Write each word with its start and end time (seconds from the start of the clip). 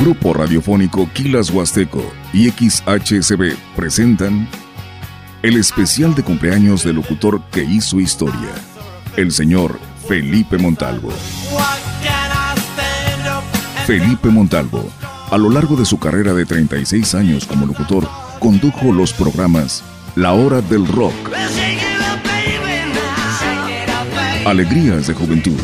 Grupo 0.00 0.34
Radiofónico 0.34 1.08
Quilas 1.12 1.50
Huasteco 1.50 2.04
y 2.32 2.50
XHSB 2.50 3.54
presentan 3.76 4.48
el 5.42 5.56
especial 5.56 6.14
de 6.14 6.22
cumpleaños 6.22 6.84
del 6.84 6.96
locutor 6.96 7.42
que 7.52 7.62
hizo 7.62 8.00
historia, 8.00 8.50
el 9.16 9.30
señor 9.30 9.78
Felipe 10.08 10.58
Montalvo. 10.58 11.12
Felipe 13.86 14.30
Montalvo, 14.30 14.90
a 15.30 15.38
lo 15.38 15.50
largo 15.50 15.76
de 15.76 15.84
su 15.84 15.98
carrera 15.98 16.34
de 16.34 16.44
36 16.44 17.14
años 17.14 17.44
como 17.46 17.66
locutor, 17.66 18.08
condujo 18.40 18.92
los 18.92 19.12
programas 19.12 19.84
La 20.16 20.32
Hora 20.32 20.60
del 20.60 20.86
Rock, 20.88 21.14
Alegrías 24.44 25.06
de 25.06 25.14
Juventud, 25.14 25.58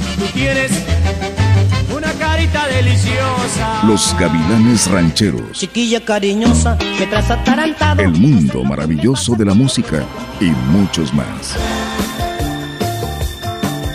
deliciosa. 2.83 3.83
Los 3.87 4.17
Gavilanes 4.19 4.91
Rancheros, 4.91 5.53
Chiquilla 5.53 6.03
cariñosa, 6.05 6.79
me 6.99 7.17
atarantado. 7.17 8.03
El 8.03 8.13
Mundo 8.13 8.65
Maravilloso 8.65 9.35
de 9.35 9.45
la 9.45 9.55
Música 9.55 10.05
y 10.41 10.47
muchos 10.73 11.13
más. 11.13 11.57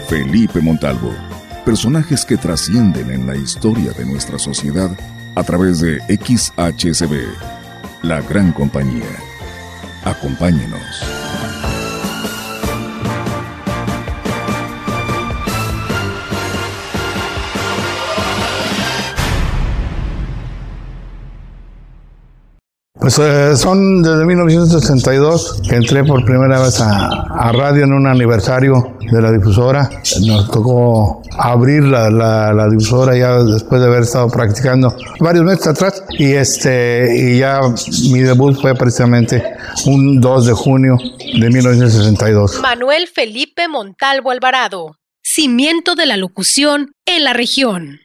Felipe 0.08 0.62
Montalvo, 0.62 1.12
personajes 1.66 2.26
que 2.26 2.38
trascienden 2.38 3.10
en 3.10 3.26
la 3.26 3.36
historia 3.36 3.92
de 3.92 4.06
nuestra 4.06 4.38
sociedad 4.38 4.92
a 5.36 5.44
través 5.44 5.80
de 5.80 6.00
XHSB, 6.02 7.26
la 8.04 8.22
gran 8.22 8.52
compañía. 8.52 9.10
Acompáñenos. 10.04 11.25
Pues 23.06 23.20
eh, 23.20 23.56
son 23.56 24.02
desde 24.02 24.26
1962 24.26 25.62
que 25.70 25.76
entré 25.76 26.04
por 26.04 26.26
primera 26.26 26.60
vez 26.60 26.82
a, 26.82 27.52
radio 27.52 27.84
en 27.84 27.94
un 27.94 28.08
aniversario 28.08 28.98
de 29.00 29.22
la 29.22 29.32
difusora. 29.32 29.88
Nos 30.26 30.50
tocó 30.50 31.22
abrir 31.38 31.84
la, 31.84 32.10
la, 32.10 32.52
la, 32.52 32.68
difusora 32.68 33.16
ya 33.16 33.44
después 33.44 33.80
de 33.80 33.86
haber 33.90 34.02
estado 34.02 34.28
practicando 34.30 34.98
varios 35.20 35.46
meses 35.46 35.68
atrás 35.68 36.04
y 36.18 36.32
este 36.32 37.16
y 37.16 37.38
ya 37.38 37.62
mi 38.12 38.22
debut 38.22 38.60
fue 38.60 38.74
precisamente 38.74 39.54
un 39.86 40.20
2 40.20 40.48
de 40.48 40.54
junio 40.54 40.98
de 41.20 41.48
1962. 41.48 42.60
Manuel 42.60 43.08
Felipe 43.08 43.68
Montalvo 43.68 44.32
Alvarado, 44.32 44.98
cimiento 45.22 45.94
de 45.94 46.08
la 46.08 46.18
locución 46.18 46.94
en 47.06 47.24
la 47.24 47.34
región. 47.34 48.00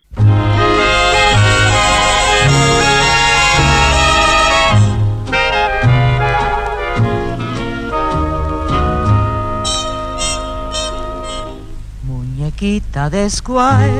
Muñequita 12.60 13.08
de 13.08 13.30
Squire 13.30 13.90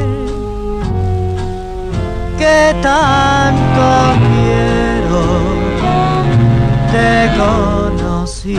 que 2.39 2.75
tanto 2.83 4.19
quiero 4.19 5.23
te 6.91 7.31
conocí. 7.39 8.57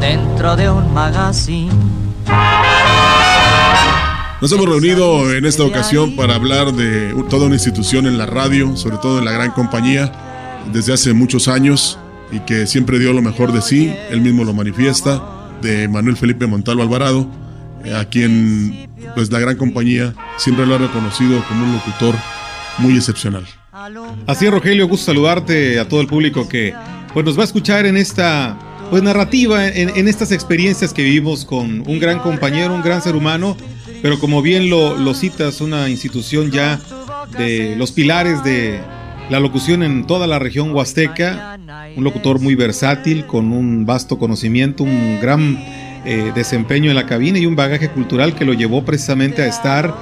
Dentro 0.00 0.56
de 0.56 0.70
un 0.70 0.92
magazine. 0.92 1.72
Nos 4.40 4.52
hemos 4.52 4.66
reunido 4.66 5.32
en 5.34 5.46
esta 5.46 5.64
ocasión 5.64 6.14
para 6.14 6.34
hablar 6.34 6.72
de 6.72 7.14
toda 7.30 7.46
una 7.46 7.54
institución 7.54 8.06
en 8.06 8.18
la 8.18 8.26
radio, 8.26 8.76
sobre 8.76 8.98
todo 8.98 9.18
en 9.18 9.24
la 9.24 9.32
gran 9.32 9.50
compañía, 9.52 10.12
desde 10.72 10.92
hace 10.92 11.14
muchos 11.14 11.48
años 11.48 11.98
y 12.30 12.40
que 12.40 12.66
siempre 12.66 12.98
dio 12.98 13.12
lo 13.12 13.22
mejor 13.22 13.52
de 13.52 13.62
sí, 13.62 13.94
él 14.10 14.20
mismo 14.20 14.44
lo 14.44 14.52
manifiesta 14.52 15.35
de 15.62 15.88
Manuel 15.88 16.16
Felipe 16.16 16.46
Montalvo 16.46 16.82
Alvarado, 16.82 17.28
a 17.94 18.04
quien 18.04 18.88
pues 19.14 19.30
la 19.30 19.38
gran 19.38 19.56
compañía 19.56 20.14
siempre 20.36 20.66
lo 20.66 20.74
ha 20.74 20.78
reconocido 20.78 21.42
como 21.48 21.64
un 21.64 21.72
locutor 21.74 22.14
muy 22.78 22.96
excepcional. 22.96 23.46
Así 24.26 24.46
es, 24.46 24.50
Rogelio, 24.50 24.88
gusto 24.88 25.06
saludarte 25.06 25.78
a 25.78 25.88
todo 25.88 26.00
el 26.00 26.06
público 26.06 26.48
que 26.48 26.74
pues 27.12 27.24
nos 27.24 27.36
va 27.36 27.42
a 27.42 27.44
escuchar 27.44 27.86
en 27.86 27.96
esta 27.96 28.58
pues 28.90 29.02
narrativa, 29.02 29.66
en, 29.66 29.90
en 29.90 30.08
estas 30.08 30.32
experiencias 30.32 30.92
que 30.92 31.02
vivimos 31.02 31.44
con 31.44 31.82
un 31.86 31.98
gran 31.98 32.18
compañero, 32.20 32.74
un 32.74 32.82
gran 32.82 33.02
ser 33.02 33.16
humano, 33.16 33.56
pero 34.02 34.18
como 34.18 34.42
bien 34.42 34.70
lo, 34.70 34.96
lo 34.96 35.14
citas, 35.14 35.60
una 35.60 35.88
institución 35.88 36.50
ya 36.50 36.80
de 37.36 37.74
los 37.76 37.92
pilares 37.92 38.42
de 38.44 38.80
la 39.28 39.40
locución 39.40 39.82
en 39.82 40.06
toda 40.06 40.26
la 40.26 40.38
región 40.38 40.72
huasteca, 40.72 41.58
un 41.96 42.04
locutor 42.04 42.40
muy 42.40 42.54
versátil, 42.54 43.26
con 43.26 43.52
un 43.52 43.86
vasto 43.86 44.18
conocimiento, 44.18 44.84
un 44.84 45.18
gran 45.20 45.56
eh, 46.04 46.32
desempeño 46.34 46.90
en 46.90 46.96
la 46.96 47.06
cabina 47.06 47.38
y 47.38 47.46
un 47.46 47.56
bagaje 47.56 47.90
cultural 47.90 48.34
que 48.34 48.44
lo 48.44 48.52
llevó 48.52 48.84
precisamente 48.84 49.42
a 49.42 49.46
estar 49.46 49.94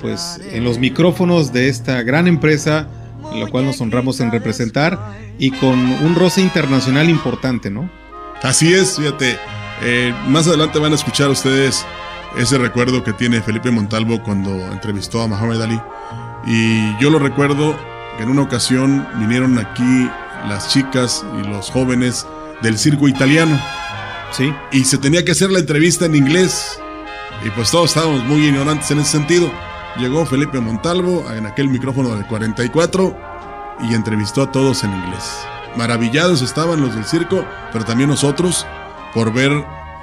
pues, 0.00 0.40
en 0.50 0.64
los 0.64 0.78
micrófonos 0.78 1.52
de 1.52 1.68
esta 1.68 2.02
gran 2.02 2.26
empresa, 2.26 2.88
la 3.34 3.46
cual 3.46 3.66
nos 3.66 3.80
honramos 3.80 4.18
en 4.20 4.32
representar, 4.32 4.98
y 5.38 5.52
con 5.52 5.78
un 5.78 6.14
roce 6.16 6.40
internacional 6.40 7.08
importante, 7.08 7.70
¿no? 7.70 7.88
Así 8.42 8.72
es, 8.72 8.96
fíjate, 8.96 9.36
eh, 9.82 10.12
más 10.26 10.48
adelante 10.48 10.80
van 10.80 10.92
a 10.92 10.96
escuchar 10.96 11.30
ustedes 11.30 11.86
ese 12.36 12.58
recuerdo 12.58 13.04
que 13.04 13.12
tiene 13.12 13.40
Felipe 13.42 13.70
Montalvo 13.70 14.22
cuando 14.22 14.50
entrevistó 14.72 15.22
a 15.22 15.28
Muhammad 15.28 15.62
Ali. 15.62 15.80
Y 16.46 16.98
yo 16.98 17.10
lo 17.10 17.20
recuerdo 17.20 17.76
en 18.22 18.30
una 18.30 18.42
ocasión 18.42 19.06
vinieron 19.18 19.58
aquí 19.58 20.08
las 20.48 20.68
chicas 20.68 21.24
y 21.40 21.48
los 21.48 21.70
jóvenes 21.70 22.26
del 22.62 22.78
circo 22.78 23.08
italiano. 23.08 23.60
Sí. 24.30 24.54
Y 24.70 24.84
se 24.84 24.98
tenía 24.98 25.24
que 25.24 25.32
hacer 25.32 25.50
la 25.50 25.58
entrevista 25.58 26.06
en 26.06 26.14
inglés. 26.14 26.78
Y 27.44 27.50
pues 27.50 27.70
todos 27.70 27.90
estábamos 27.90 28.24
muy 28.24 28.46
ignorantes 28.46 28.90
en 28.92 29.00
ese 29.00 29.10
sentido. 29.10 29.50
Llegó 29.98 30.24
Felipe 30.24 30.60
Montalvo 30.60 31.28
en 31.32 31.46
aquel 31.46 31.68
micrófono 31.68 32.14
del 32.14 32.26
44 32.26 33.16
y 33.90 33.94
entrevistó 33.94 34.42
a 34.42 34.52
todos 34.52 34.84
en 34.84 34.94
inglés. 34.94 35.40
Maravillados 35.76 36.42
estaban 36.42 36.80
los 36.80 36.94
del 36.94 37.04
circo, 37.04 37.44
pero 37.72 37.84
también 37.84 38.08
nosotros 38.08 38.66
por 39.12 39.32
ver 39.32 39.52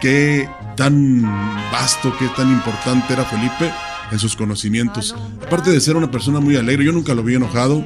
qué 0.02 0.50
tan 0.76 1.24
vasto, 1.72 2.14
qué 2.20 2.28
tan 2.36 2.52
importante 2.52 3.14
era 3.14 3.24
Felipe 3.26 3.72
en 4.12 4.20
sus 4.20 4.36
conocimientos. 4.36 5.16
Aparte 5.46 5.72
de 5.72 5.82
ser 5.82 5.96
una 5.96 6.12
persona 6.12 6.40
muy 6.40 6.56
alegre, 6.56 6.86
yo 6.86 6.92
nunca 6.92 7.14
lo 7.14 7.24
vi 7.24 7.36
enojado, 7.36 7.84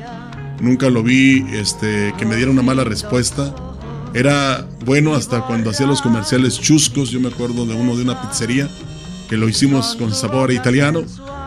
nunca 0.64 0.90
lo 0.90 1.04
vi 1.04 1.46
este, 1.52 2.14
que 2.18 2.26
me 2.26 2.36
diera 2.36 2.50
una 2.50 2.64
mala 2.64 2.84
respuesta. 2.84 3.54
Era 4.14 4.66
bueno 4.86 5.14
hasta 5.14 5.42
cuando 5.42 5.70
hacía 5.70 5.86
los 5.86 6.02
comerciales 6.02 6.60
chuscos, 6.60 7.12
yo 7.12 7.20
me 7.20 7.28
acuerdo 7.28 7.66
de 7.66 7.76
uno 7.76 7.96
de 7.96 8.04
una 8.04 8.22
pizzería, 8.22 8.70
que 9.30 9.38
lo 9.38 9.50
hicimos 9.50 9.96
con 9.96 10.14
sabor 10.14 10.52
italiano, 10.52 11.04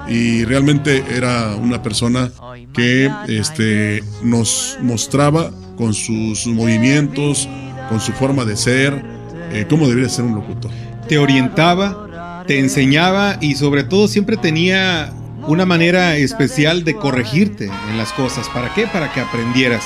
y 0.09 0.44
realmente 0.44 1.03
era 1.10 1.54
una 1.56 1.82
persona 1.82 2.31
que 2.72 3.10
este, 3.28 4.04
nos 4.22 4.78
mostraba 4.82 5.50
con 5.77 5.94
sus 5.94 6.47
movimientos, 6.47 7.48
con 7.88 8.00
su 8.00 8.12
forma 8.12 8.44
de 8.44 8.56
ser, 8.56 9.04
eh, 9.53 9.66
cómo 9.69 9.88
debería 9.88 10.09
ser 10.09 10.25
un 10.25 10.34
locutor. 10.34 10.71
Te 11.09 11.19
orientaba, 11.19 12.44
te 12.47 12.59
enseñaba 12.59 13.38
y 13.41 13.54
sobre 13.54 13.84
todo 13.84 14.09
siempre 14.09 14.37
tenía 14.37 15.12
una 15.47 15.65
manera 15.65 16.17
especial 16.17 16.84
de 16.84 16.95
corregirte 16.95 17.71
en 17.91 17.99
las 17.99 18.12
cosas. 18.12 18.49
¿Para 18.49 18.75
qué? 18.75 18.87
Para 18.87 19.12
que 19.12 19.21
aprendieras. 19.21 19.84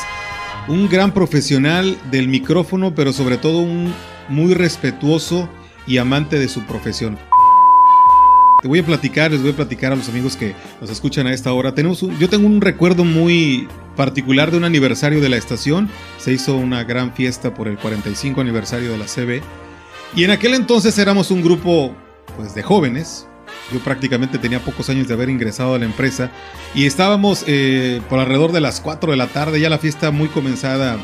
Un 0.68 0.88
gran 0.88 1.12
profesional 1.12 1.98
del 2.10 2.28
micrófono, 2.28 2.94
pero 2.94 3.12
sobre 3.12 3.36
todo 3.36 3.58
un 3.58 3.92
muy 4.28 4.54
respetuoso 4.54 5.48
y 5.86 5.98
amante 5.98 6.38
de 6.38 6.48
su 6.48 6.62
profesión. 6.62 7.18
Te 8.62 8.68
voy 8.68 8.80
a 8.80 8.84
platicar, 8.84 9.30
les 9.30 9.40
voy 9.40 9.52
a 9.52 9.56
platicar 9.56 9.92
a 9.92 9.96
los 9.96 10.08
amigos 10.08 10.36
que 10.36 10.54
nos 10.80 10.90
escuchan 10.90 11.26
a 11.26 11.32
esta 11.32 11.52
hora. 11.52 11.74
Tenemos 11.74 12.00
yo 12.00 12.28
tengo 12.28 12.46
un 12.46 12.60
recuerdo 12.60 13.04
muy 13.04 13.68
particular 13.96 14.50
de 14.50 14.58
un 14.58 14.64
aniversario 14.64 15.20
de 15.20 15.30
la 15.30 15.38
estación. 15.38 15.88
Se 16.18 16.32
hizo 16.32 16.56
una 16.56 16.84
gran 16.84 17.14
fiesta 17.14 17.54
por 17.54 17.68
el 17.68 17.78
45 17.78 18.40
aniversario 18.40 18.92
de 18.92 18.98
la 18.98 19.06
CB. 19.06 19.42
Y 20.14 20.24
en 20.24 20.30
aquel 20.30 20.54
entonces 20.54 20.98
éramos 20.98 21.30
un 21.30 21.42
grupo 21.42 21.94
pues, 22.36 22.54
de 22.54 22.62
jóvenes. 22.62 23.26
Yo 23.72 23.78
prácticamente 23.80 24.38
tenía 24.38 24.60
pocos 24.60 24.88
años 24.90 25.06
de 25.08 25.14
haber 25.14 25.30
ingresado 25.30 25.74
a 25.74 25.78
la 25.78 25.84
empresa. 25.84 26.30
Y 26.74 26.86
estábamos 26.86 27.44
eh, 27.46 28.00
por 28.08 28.18
alrededor 28.18 28.52
de 28.52 28.60
las 28.60 28.80
4 28.80 29.10
de 29.10 29.16
la 29.16 29.28
tarde, 29.28 29.60
ya 29.60 29.70
la 29.70 29.78
fiesta 29.78 30.10
muy 30.10 30.28
comenzada 30.28 30.98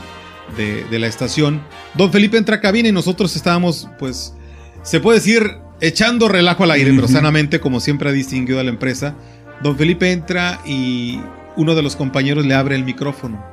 de, 0.56 0.84
de 0.84 0.98
la 0.98 1.06
estación. 1.06 1.62
Don 1.94 2.12
Felipe 2.12 2.36
entra 2.36 2.56
a 2.56 2.60
cabina 2.60 2.88
y 2.88 2.92
nosotros 2.92 3.36
estábamos, 3.36 3.88
pues, 3.98 4.34
se 4.82 5.00
puede 5.00 5.18
decir, 5.18 5.58
echando 5.80 6.28
relajo 6.28 6.64
al 6.64 6.70
aire, 6.72 6.92
pero 6.94 7.08
sanamente, 7.08 7.60
como 7.60 7.80
siempre 7.80 8.08
ha 8.08 8.12
distinguido 8.12 8.60
a 8.60 8.64
la 8.64 8.70
empresa. 8.70 9.16
Don 9.62 9.76
Felipe 9.76 10.12
entra 10.12 10.60
y 10.64 11.20
uno 11.56 11.74
de 11.74 11.82
los 11.82 11.96
compañeros 11.96 12.46
le 12.46 12.54
abre 12.54 12.76
el 12.76 12.84
micrófono. 12.84 13.44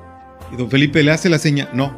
Y 0.51 0.57
don 0.57 0.69
Felipe 0.69 1.01
le 1.04 1.12
hace 1.12 1.30
la 1.30 1.39
seña, 1.39 1.69
no, 1.74 1.98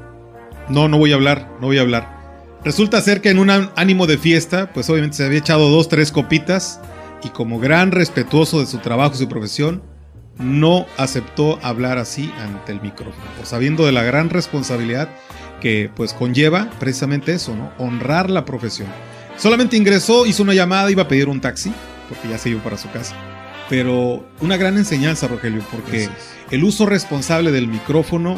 no, 0.69 0.87
no 0.87 0.97
voy 0.97 1.11
a 1.11 1.15
hablar, 1.15 1.49
no 1.59 1.67
voy 1.67 1.77
a 1.77 1.81
hablar. 1.81 2.15
Resulta 2.63 3.01
ser 3.01 3.21
que 3.21 3.29
en 3.29 3.39
un 3.39 3.49
ánimo 3.49 4.07
de 4.07 4.17
fiesta, 4.17 4.71
pues 4.73 4.89
obviamente 4.89 5.17
se 5.17 5.25
había 5.25 5.39
echado 5.39 5.69
dos, 5.69 5.87
tres 5.87 6.11
copitas 6.11 6.79
y 7.25 7.29
como 7.29 7.59
gran 7.59 7.91
respetuoso 7.91 8.59
de 8.59 8.67
su 8.67 8.77
trabajo 8.77 9.15
y 9.15 9.17
su 9.17 9.27
profesión, 9.27 9.81
no 10.37 10.85
aceptó 10.97 11.59
hablar 11.63 11.97
así 11.97 12.31
ante 12.39 12.71
el 12.71 12.81
micrófono, 12.81 13.25
sabiendo 13.43 13.85
de 13.85 13.91
la 13.91 14.03
gran 14.03 14.29
responsabilidad 14.29 15.09
que 15.59 15.89
pues 15.95 16.13
conlleva 16.13 16.69
precisamente 16.79 17.33
eso, 17.33 17.55
¿no? 17.55 17.71
Honrar 17.79 18.29
la 18.29 18.45
profesión. 18.45 18.89
Solamente 19.37 19.75
ingresó, 19.75 20.25
hizo 20.25 20.43
una 20.43 20.53
llamada, 20.53 20.91
iba 20.91 21.03
a 21.03 21.07
pedir 21.07 21.29
un 21.29 21.41
taxi, 21.41 21.73
porque 22.07 22.29
ya 22.29 22.37
se 22.37 22.49
iba 22.49 22.61
para 22.61 22.77
su 22.77 22.91
casa. 22.91 23.15
Pero 23.69 24.23
una 24.39 24.57
gran 24.57 24.77
enseñanza, 24.77 25.27
Rogelio, 25.27 25.63
porque 25.71 26.09
el 26.51 26.63
uso 26.63 26.85
responsable 26.85 27.51
del 27.51 27.67
micrófono 27.67 28.37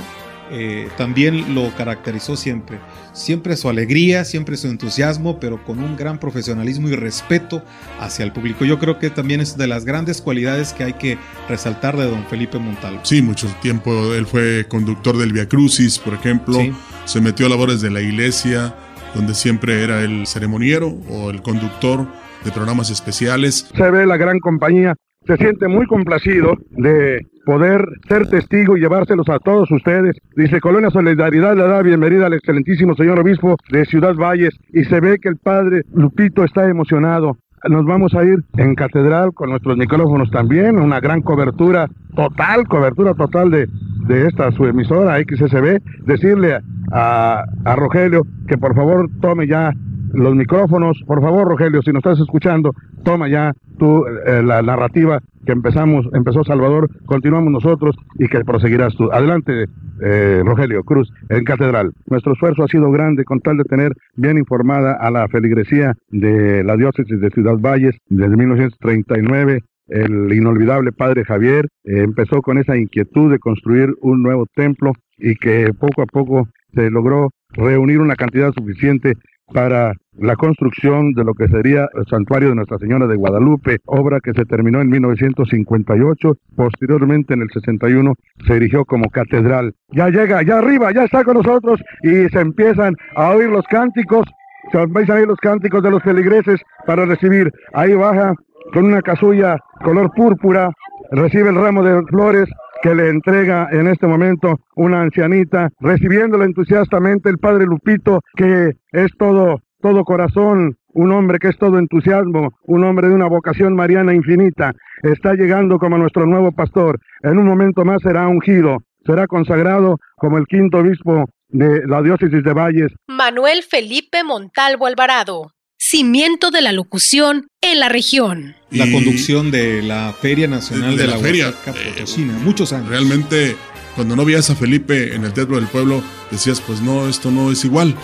eh, 0.51 0.89
también 0.97 1.55
lo 1.55 1.73
caracterizó 1.75 2.35
siempre. 2.35 2.79
Siempre 3.13 3.57
su 3.57 3.69
alegría, 3.69 4.25
siempre 4.25 4.57
su 4.57 4.67
entusiasmo, 4.67 5.39
pero 5.39 5.63
con 5.63 5.79
un 5.79 5.95
gran 5.95 6.19
profesionalismo 6.19 6.89
y 6.89 6.95
respeto 6.95 7.63
hacia 7.99 8.23
el 8.23 8.31
público. 8.31 8.65
Yo 8.65 8.79
creo 8.79 8.99
que 8.99 9.09
también 9.09 9.41
es 9.41 9.57
de 9.57 9.67
las 9.67 9.85
grandes 9.85 10.21
cualidades 10.21 10.73
que 10.73 10.83
hay 10.83 10.93
que 10.93 11.17
resaltar 11.49 11.97
de 11.97 12.05
don 12.05 12.25
Felipe 12.25 12.59
Montalvo. 12.59 13.01
Sí, 13.03 13.21
mucho 13.21 13.47
tiempo 13.61 14.13
él 14.13 14.25
fue 14.25 14.65
conductor 14.67 15.17
del 15.17 15.33
Via 15.33 15.47
Crucis, 15.47 15.99
por 15.99 16.13
ejemplo. 16.13 16.59
Se 17.05 17.21
metió 17.21 17.45
a 17.45 17.49
labores 17.49 17.81
de 17.81 17.89
la 17.89 18.01
iglesia, 18.01 18.75
donde 19.15 19.33
siempre 19.33 19.83
era 19.83 20.01
el 20.01 20.27
ceremoniero 20.27 20.89
o 21.09 21.29
el 21.29 21.41
conductor 21.41 22.07
de 22.43 22.51
programas 22.51 22.89
especiales. 22.89 23.69
Se 23.75 23.91
ve 23.91 24.05
la 24.05 24.17
gran 24.17 24.39
compañía 24.39 24.95
se 25.27 25.37
siente 25.37 25.67
muy 25.67 25.85
complacido 25.85 26.53
de 26.71 27.25
poder 27.45 27.85
ser 28.07 28.27
testigo 28.27 28.77
y 28.77 28.79
llevárselos 28.81 29.27
a 29.29 29.39
todos 29.39 29.69
ustedes. 29.71 30.17
Dice, 30.35 30.61
Colonia 30.61 30.89
Solidaridad 30.89 31.55
le 31.55 31.67
da 31.67 31.81
bienvenida 31.81 32.27
al 32.27 32.33
excelentísimo 32.33 32.95
señor 32.95 33.19
obispo 33.19 33.57
de 33.69 33.85
Ciudad 33.85 34.15
Valles 34.15 34.57
y 34.73 34.85
se 34.85 34.99
ve 34.99 35.19
que 35.19 35.29
el 35.29 35.37
padre 35.37 35.83
Lupito 35.93 36.43
está 36.43 36.69
emocionado. 36.69 37.37
Nos 37.69 37.85
vamos 37.85 38.13
a 38.13 38.23
ir 38.23 38.37
en 38.57 38.75
catedral 38.75 39.33
con 39.33 39.49
nuestros 39.49 39.77
micrófonos 39.77 40.29
también, 40.29 40.79
una 40.79 40.99
gran 40.99 41.21
cobertura 41.21 41.87
total, 42.15 42.67
cobertura 42.67 43.13
total 43.13 43.49
de, 43.49 43.67
de 44.07 44.27
esta 44.27 44.51
su 44.51 44.65
emisora 44.65 45.17
XSB. 45.19 45.79
Decirle 46.05 46.59
a, 46.91 47.43
a 47.65 47.75
Rogelio 47.75 48.21
que 48.47 48.57
por 48.57 48.75
favor 48.75 49.09
tome 49.21 49.47
ya 49.47 49.73
los 50.13 50.35
micrófonos. 50.35 51.01
Por 51.05 51.21
favor, 51.21 51.47
Rogelio, 51.47 51.81
si 51.81 51.91
nos 51.91 51.99
estás 51.99 52.19
escuchando, 52.19 52.71
toma 53.03 53.27
ya 53.29 53.53
tú 53.77 54.05
eh, 54.05 54.41
la 54.43 54.61
narrativa 54.61 55.19
que 55.45 55.53
empezamos, 55.53 56.05
empezó 56.13 56.43
Salvador, 56.43 56.89
continuamos 57.05 57.51
nosotros 57.51 57.95
y 58.15 58.27
que 58.27 58.43
proseguirás 58.43 58.95
tú. 58.95 59.09
Adelante, 59.11 59.65
eh, 60.01 60.41
Rogelio 60.45 60.83
Cruz, 60.83 61.09
en 61.29 61.43
Catedral. 61.43 61.91
Nuestro 62.07 62.33
esfuerzo 62.33 62.63
ha 62.63 62.67
sido 62.67 62.91
grande 62.91 63.23
con 63.23 63.39
tal 63.39 63.57
de 63.57 63.63
tener 63.63 63.93
bien 64.15 64.37
informada 64.37 64.93
a 64.99 65.09
la 65.09 65.27
feligresía 65.29 65.93
de 66.09 66.63
la 66.63 66.75
diócesis 66.75 67.19
de 67.19 67.29
Ciudad 67.29 67.57
Valles 67.57 67.95
desde 68.09 68.35
1939 68.35 69.61
el 69.87 70.33
inolvidable 70.33 70.91
padre 70.91 71.23
Javier 71.23 71.67
eh, 71.85 72.01
empezó 72.01 72.41
con 72.41 72.57
esa 72.57 72.75
inquietud 72.77 73.31
de 73.31 73.39
construir 73.39 73.93
un 74.01 74.21
nuevo 74.21 74.45
templo 74.53 74.91
y 75.17 75.35
que 75.35 75.73
poco 75.73 76.01
a 76.01 76.05
poco 76.05 76.47
se 76.73 76.89
logró 76.89 77.29
reunir 77.53 77.99
una 77.99 78.15
cantidad 78.15 78.51
suficiente 78.51 79.13
para 79.53 79.93
la 80.19 80.35
construcción 80.35 81.13
de 81.13 81.23
lo 81.23 81.33
que 81.33 81.47
sería 81.47 81.87
el 81.93 82.05
santuario 82.09 82.49
de 82.49 82.55
Nuestra 82.55 82.79
Señora 82.79 83.07
de 83.07 83.15
Guadalupe, 83.15 83.77
obra 83.85 84.19
que 84.19 84.33
se 84.33 84.45
terminó 84.45 84.81
en 84.81 84.89
1958, 84.89 86.33
posteriormente 86.55 87.33
en 87.33 87.43
el 87.43 87.49
61 87.51 88.13
se 88.45 88.55
erigió 88.55 88.83
como 88.85 89.09
catedral. 89.09 89.73
Ya 89.89 90.09
llega, 90.09 90.41
ya 90.43 90.57
arriba, 90.57 90.91
ya 90.91 91.05
está 91.05 91.23
con 91.23 91.35
nosotros 91.35 91.79
y 92.03 92.27
se 92.29 92.39
empiezan 92.39 92.95
a 93.15 93.29
oír 93.29 93.49
los 93.49 93.65
cánticos, 93.67 94.25
se 94.71 94.85
vais 94.87 95.09
a 95.09 95.13
oír 95.13 95.27
los 95.27 95.39
cánticos 95.39 95.83
de 95.83 95.91
los 95.91 96.03
feligreses 96.03 96.59
para 96.85 97.05
recibir. 97.05 97.51
Ahí 97.73 97.93
baja 97.93 98.33
con 98.73 98.85
una 98.85 99.01
casulla 99.01 99.57
color 99.83 100.11
púrpura, 100.15 100.71
recibe 101.11 101.49
el 101.49 101.55
ramo 101.55 101.83
de 101.83 102.01
flores 102.07 102.49
que 102.81 102.95
le 102.95 103.09
entrega 103.09 103.67
en 103.71 103.87
este 103.87 104.07
momento 104.07 104.59
una 104.75 105.01
ancianita, 105.01 105.69
recibiéndola 105.79 106.45
entusiastamente 106.45 107.29
el 107.29 107.37
padre 107.37 107.65
Lupito, 107.65 108.21
que 108.35 108.73
es 108.91 109.11
todo, 109.17 109.61
todo 109.81 110.03
corazón, 110.03 110.77
un 110.93 111.11
hombre 111.11 111.39
que 111.39 111.49
es 111.49 111.57
todo 111.57 111.77
entusiasmo, 111.79 112.49
un 112.63 112.83
hombre 112.83 113.09
de 113.09 113.15
una 113.15 113.27
vocación 113.27 113.75
mariana 113.75 114.13
infinita, 114.13 114.73
está 115.03 115.33
llegando 115.33 115.77
como 115.77 115.97
nuestro 115.97 116.25
nuevo 116.25 116.51
pastor. 116.51 116.99
En 117.23 117.37
un 117.37 117.45
momento 117.45 117.85
más 117.85 118.01
será 118.01 118.27
ungido, 118.27 118.77
será 119.05 119.27
consagrado 119.27 119.97
como 120.15 120.37
el 120.37 120.45
quinto 120.45 120.79
obispo 120.79 121.25
de 121.49 121.85
la 121.87 122.01
diócesis 122.01 122.43
de 122.43 122.53
Valles. 122.53 122.91
Manuel 123.07 123.63
Felipe 123.63 124.23
Montalvo 124.23 124.85
Alvarado 124.85 125.51
cimiento 125.77 126.51
de 126.51 126.61
la 126.61 126.71
locución 126.71 127.47
en 127.61 127.79
la 127.79 127.89
región. 127.89 128.55
La 128.71 128.91
conducción 128.91 129.51
de 129.51 129.81
la 129.81 130.13
Feria 130.19 130.47
Nacional 130.47 130.97
de, 130.97 131.07
la, 131.07 131.17
Feria 131.17 131.53
eh, 131.67 132.05
muchos 132.43 132.73
años. 132.73 132.89
Realmente, 132.89 133.55
cuando 133.95 134.15
no 134.15 134.25
veías 134.25 134.49
a 134.49 134.55
Felipe 134.55 135.15
en 135.15 135.23
el 135.23 135.33
Teatro 135.33 135.55
del 135.55 135.67
Pueblo, 135.67 136.03
decías, 136.31 136.61
pues 136.61 136.81
no, 136.81 137.07
esto 137.07 137.31
no 137.31 137.51
es 137.51 137.63
igual. 137.63 137.95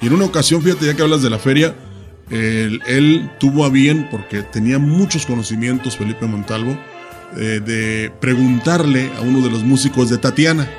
Y 0.00 0.06
en 0.06 0.12
una 0.12 0.24
ocasión, 0.24 0.62
fíjate, 0.62 0.86
ya 0.86 0.94
que 0.94 1.02
hablas 1.02 1.22
de 1.22 1.30
la 1.30 1.38
feria, 1.38 1.74
él, 2.30 3.30
tuvo 3.38 3.64
a 3.64 3.68
bien, 3.68 4.08
porque 4.10 4.42
tenía 4.42 4.78
muchos 4.78 5.26
conocimientos, 5.26 5.96
Felipe 5.96 6.26
Montalvo, 6.26 6.78
eh, 7.36 7.60
de 7.64 8.10
preguntarle 8.20 9.10
a 9.16 9.20
uno 9.20 9.40
de 9.40 9.50
los 9.50 9.62
músicos 9.62 10.08
de 10.08 10.18
Tatiana. 10.18 10.70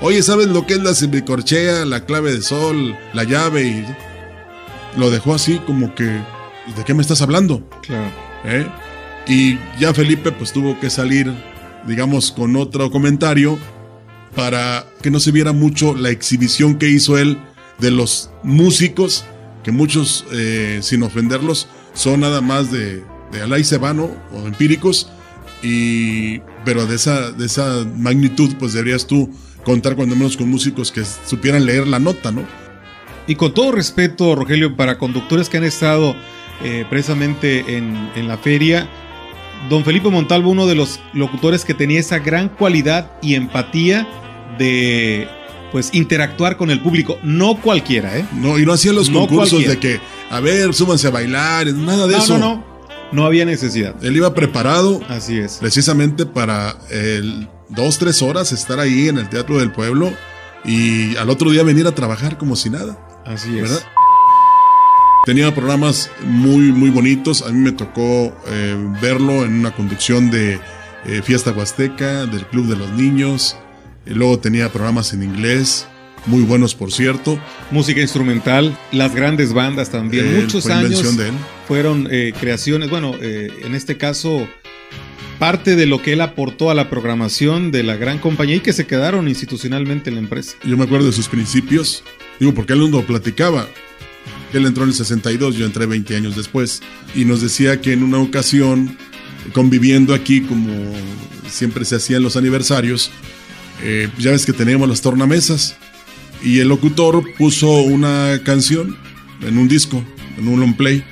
Oye, 0.00 0.22
¿sabes 0.22 0.48
lo 0.48 0.66
que 0.66 0.74
es 0.74 0.82
la 0.82 0.94
semicorchea, 0.94 1.84
la 1.84 2.04
clave 2.04 2.32
de 2.32 2.42
sol, 2.42 2.96
la 3.12 3.24
llave? 3.24 3.62
Y 3.62 3.86
lo 4.96 5.10
dejó 5.10 5.34
así 5.34 5.58
como 5.66 5.94
que, 5.94 6.04
¿de 6.04 6.84
qué 6.86 6.94
me 6.94 7.02
estás 7.02 7.22
hablando? 7.22 7.68
Claro. 7.82 8.10
¿Eh? 8.44 8.66
Y 9.26 9.58
ya 9.78 9.92
Felipe 9.92 10.32
pues 10.32 10.52
tuvo 10.52 10.78
que 10.80 10.90
salir, 10.90 11.32
digamos, 11.86 12.32
con 12.32 12.56
otro 12.56 12.90
comentario 12.90 13.58
para 14.34 14.86
que 15.02 15.10
no 15.10 15.20
se 15.20 15.32
viera 15.32 15.52
mucho 15.52 15.94
la 15.94 16.10
exhibición 16.10 16.78
que 16.78 16.88
hizo 16.88 17.18
él 17.18 17.38
de 17.78 17.90
los 17.90 18.30
músicos, 18.42 19.24
que 19.62 19.72
muchos, 19.72 20.24
eh, 20.32 20.78
sin 20.82 21.02
ofenderlos, 21.02 21.68
son 21.92 22.20
nada 22.20 22.40
más 22.40 22.70
de, 22.70 23.02
de 23.32 23.42
Alay 23.42 23.64
Sebano 23.64 24.10
o 24.32 24.46
empíricos, 24.46 25.10
y, 25.62 26.38
pero 26.64 26.86
de 26.86 26.96
esa, 26.96 27.32
de 27.32 27.46
esa 27.46 27.84
magnitud 27.96 28.54
pues 28.58 28.72
deberías 28.72 29.06
tú 29.06 29.30
contar 29.64 29.96
cuando 29.96 30.16
menos 30.16 30.36
con 30.36 30.48
músicos 30.48 30.92
que 30.92 31.04
supieran 31.04 31.66
leer 31.66 31.86
la 31.86 31.98
nota, 31.98 32.30
¿no? 32.30 32.42
Y 33.28 33.36
con 33.36 33.52
todo 33.52 33.72
respeto, 33.72 34.34
Rogelio, 34.34 34.74
para 34.74 34.96
conductores 34.96 35.50
que 35.50 35.58
han 35.58 35.64
estado 35.64 36.16
eh, 36.64 36.86
precisamente 36.88 37.76
en, 37.76 38.26
la 38.26 38.38
feria, 38.38 38.88
don 39.68 39.84
Felipe 39.84 40.08
Montalvo, 40.08 40.50
uno 40.50 40.66
de 40.66 40.74
los 40.74 40.98
locutores 41.12 41.66
que 41.66 41.74
tenía 41.74 42.00
esa 42.00 42.18
gran 42.18 42.48
cualidad 42.48 43.12
y 43.20 43.34
empatía 43.34 44.08
de 44.58 45.28
pues 45.70 45.90
interactuar 45.92 46.56
con 46.56 46.70
el 46.70 46.80
público, 46.80 47.18
no 47.22 47.60
cualquiera, 47.60 48.16
¿eh? 48.16 48.24
No, 48.32 48.58
y 48.58 48.64
no 48.64 48.72
hacía 48.72 48.94
los 48.94 49.10
concursos 49.10 49.62
de 49.66 49.78
que, 49.78 50.00
a 50.30 50.40
ver, 50.40 50.72
súbanse 50.72 51.08
a 51.08 51.10
bailar, 51.10 51.66
nada 51.74 52.06
de 52.06 52.16
eso. 52.16 52.38
No, 52.38 52.56
no, 52.56 52.64
no 53.12 53.26
había 53.26 53.44
necesidad. 53.44 53.94
Él 54.02 54.16
iba 54.16 54.32
preparado. 54.32 55.02
Así 55.10 55.38
es. 55.38 55.58
Precisamente 55.58 56.24
para 56.24 56.74
el 56.90 57.46
dos, 57.68 57.98
tres 57.98 58.22
horas 58.22 58.52
estar 58.52 58.80
ahí 58.80 59.08
en 59.08 59.18
el 59.18 59.28
Teatro 59.28 59.58
del 59.58 59.70
Pueblo 59.70 60.10
y 60.64 61.16
al 61.16 61.28
otro 61.28 61.50
día 61.50 61.62
venir 61.62 61.86
a 61.86 61.92
trabajar 61.92 62.38
como 62.38 62.56
si 62.56 62.70
nada. 62.70 63.07
Así 63.28 63.58
es. 63.58 63.84
Tenía 65.26 65.54
programas 65.54 66.10
muy, 66.24 66.72
muy 66.72 66.88
bonitos. 66.88 67.42
A 67.42 67.50
mí 67.50 67.58
me 67.58 67.72
tocó 67.72 68.34
eh, 68.46 68.76
verlo 69.02 69.44
en 69.44 69.58
una 69.58 69.74
conducción 69.74 70.30
de 70.30 70.58
eh, 71.04 71.22
Fiesta 71.22 71.52
Huasteca, 71.52 72.24
del 72.24 72.46
Club 72.46 72.66
de 72.66 72.76
los 72.76 72.90
Niños. 72.92 73.56
Y 74.06 74.14
luego 74.14 74.38
tenía 74.38 74.72
programas 74.72 75.12
en 75.12 75.22
inglés, 75.22 75.86
muy 76.24 76.42
buenos 76.42 76.74
por 76.74 76.92
cierto. 76.92 77.38
Música 77.70 78.00
instrumental, 78.00 78.76
las 78.90 79.14
grandes 79.14 79.52
bandas 79.52 79.90
también. 79.90 80.26
Eh, 80.26 80.40
Muchos 80.40 80.66
años 80.70 81.16
de 81.18 81.28
él. 81.28 81.34
fueron 81.66 82.08
creaciones, 82.40 82.88
bueno, 82.88 83.14
en 83.20 83.74
este 83.74 83.98
caso 83.98 84.48
parte 85.38 85.76
de 85.76 85.86
lo 85.86 86.02
que 86.02 86.14
él 86.14 86.20
aportó 86.20 86.70
a 86.70 86.74
la 86.74 86.90
programación 86.90 87.70
de 87.70 87.82
la 87.82 87.96
gran 87.96 88.18
compañía 88.18 88.56
y 88.56 88.60
que 88.60 88.72
se 88.72 88.86
quedaron 88.86 89.28
institucionalmente 89.28 90.10
en 90.10 90.16
la 90.16 90.22
empresa. 90.22 90.56
Yo 90.64 90.76
me 90.76 90.84
acuerdo 90.84 91.06
de 91.06 91.12
sus 91.12 91.28
principios, 91.28 92.02
digo, 92.38 92.54
porque 92.54 92.72
él 92.72 92.90
nos 92.90 93.04
platicaba. 93.04 93.68
Él 94.52 94.64
entró 94.64 94.84
en 94.84 94.90
el 94.90 94.94
62, 94.94 95.56
yo 95.56 95.66
entré 95.66 95.86
20 95.86 96.16
años 96.16 96.36
después, 96.36 96.82
y 97.14 97.24
nos 97.24 97.42
decía 97.42 97.80
que 97.80 97.92
en 97.92 98.02
una 98.02 98.18
ocasión, 98.18 98.96
conviviendo 99.52 100.14
aquí 100.14 100.40
como 100.40 100.72
siempre 101.48 101.84
se 101.84 101.96
hacía 101.96 102.16
en 102.16 102.22
los 102.22 102.36
aniversarios, 102.36 103.10
eh, 103.82 104.08
ya 104.18 104.30
ves 104.30 104.46
que 104.46 104.54
teníamos 104.54 104.88
las 104.88 105.02
tornamesas, 105.02 105.76
y 106.42 106.60
el 106.60 106.68
locutor 106.68 107.22
puso 107.34 107.70
una 107.70 108.40
canción 108.42 108.96
en 109.42 109.58
un 109.58 109.68
disco, 109.68 110.02
en 110.38 110.48
un 110.48 110.60
long 110.60 110.76
play, 110.76 111.04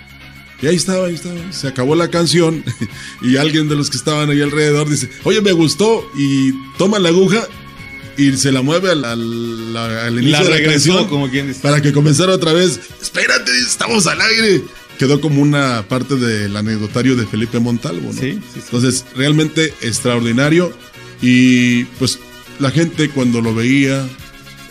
y 0.63 0.67
ahí 0.67 0.77
estaba, 0.77 1.07
ahí 1.07 1.15
estaba. 1.15 1.37
Se 1.53 1.69
acabó 1.69 1.95
la 1.95 2.09
canción 2.09 2.65
y 3.23 3.37
alguien 3.37 3.69
de 3.69 3.77
los 3.77 3.91
que 3.91 3.99
estaban 3.99 4.31
ahí 4.31 4.41
alrededor 4.41 4.89
dice, 4.89 5.11
oye, 5.25 5.41
me 5.41 5.53
gustó 5.53 6.11
y 6.17 6.53
toma 6.79 6.99
la 6.99 7.11
aguja 7.11 7.47
y 8.17 8.37
se 8.37 8.53
la 8.53 8.63
mueve 8.63 8.91
al, 8.91 9.05
al, 9.05 10.19
inicio 10.19 10.45
de 10.45 10.61
la 10.61 10.71
canción 10.71 11.07
como 11.09 11.29
quien 11.31 11.55
para 11.63 11.81
que 11.81 11.93
comenzara 11.93 12.33
otra 12.33 12.53
vez. 12.53 12.81
Espérate, 13.01 13.51
estamos 13.59 14.07
al 14.07 14.21
aire. 14.21 14.63
Quedó 14.99 15.21
como 15.21 15.43
una 15.43 15.85
parte 15.89 16.17
del 16.17 16.57
anecdotario 16.57 17.17
de 17.17 17.27
Felipe 17.27 17.59
Montalvo, 17.59 18.13
¿no? 18.13 18.21
Sí, 18.21 18.39
Entonces, 18.55 19.05
realmente 19.15 19.75
extraordinario. 19.83 20.73
Y 21.21 21.85
pues 21.99 22.19
la 22.59 22.71
gente 22.71 23.11
cuando 23.11 23.43
lo 23.43 23.55
veía, 23.55 24.07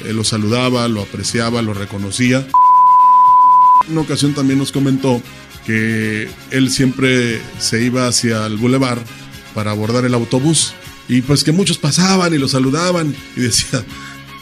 eh, 0.04 0.14
lo 0.14 0.24
saludaba, 0.24 0.88
lo 0.88 1.02
apreciaba, 1.02 1.62
lo 1.62 1.76
reconocía. 1.76 2.48
En 3.86 3.92
una 3.92 4.02
ocasión 4.02 4.34
también 4.34 4.58
nos 4.58 4.72
comentó 4.72 5.22
que 5.66 6.28
él 6.50 6.72
siempre 6.72 7.40
se 7.60 7.84
iba 7.84 8.08
hacia 8.08 8.46
el 8.48 8.58
bulevar 8.58 9.04
para 9.54 9.72
abordar 9.72 10.06
el 10.06 10.14
autobús 10.16 10.74
y 11.08 11.22
pues 11.22 11.44
que 11.44 11.52
muchos 11.52 11.78
pasaban 11.78 12.34
y 12.34 12.38
lo 12.38 12.48
saludaban 12.48 13.16
y 13.36 13.42
decía, 13.42 13.84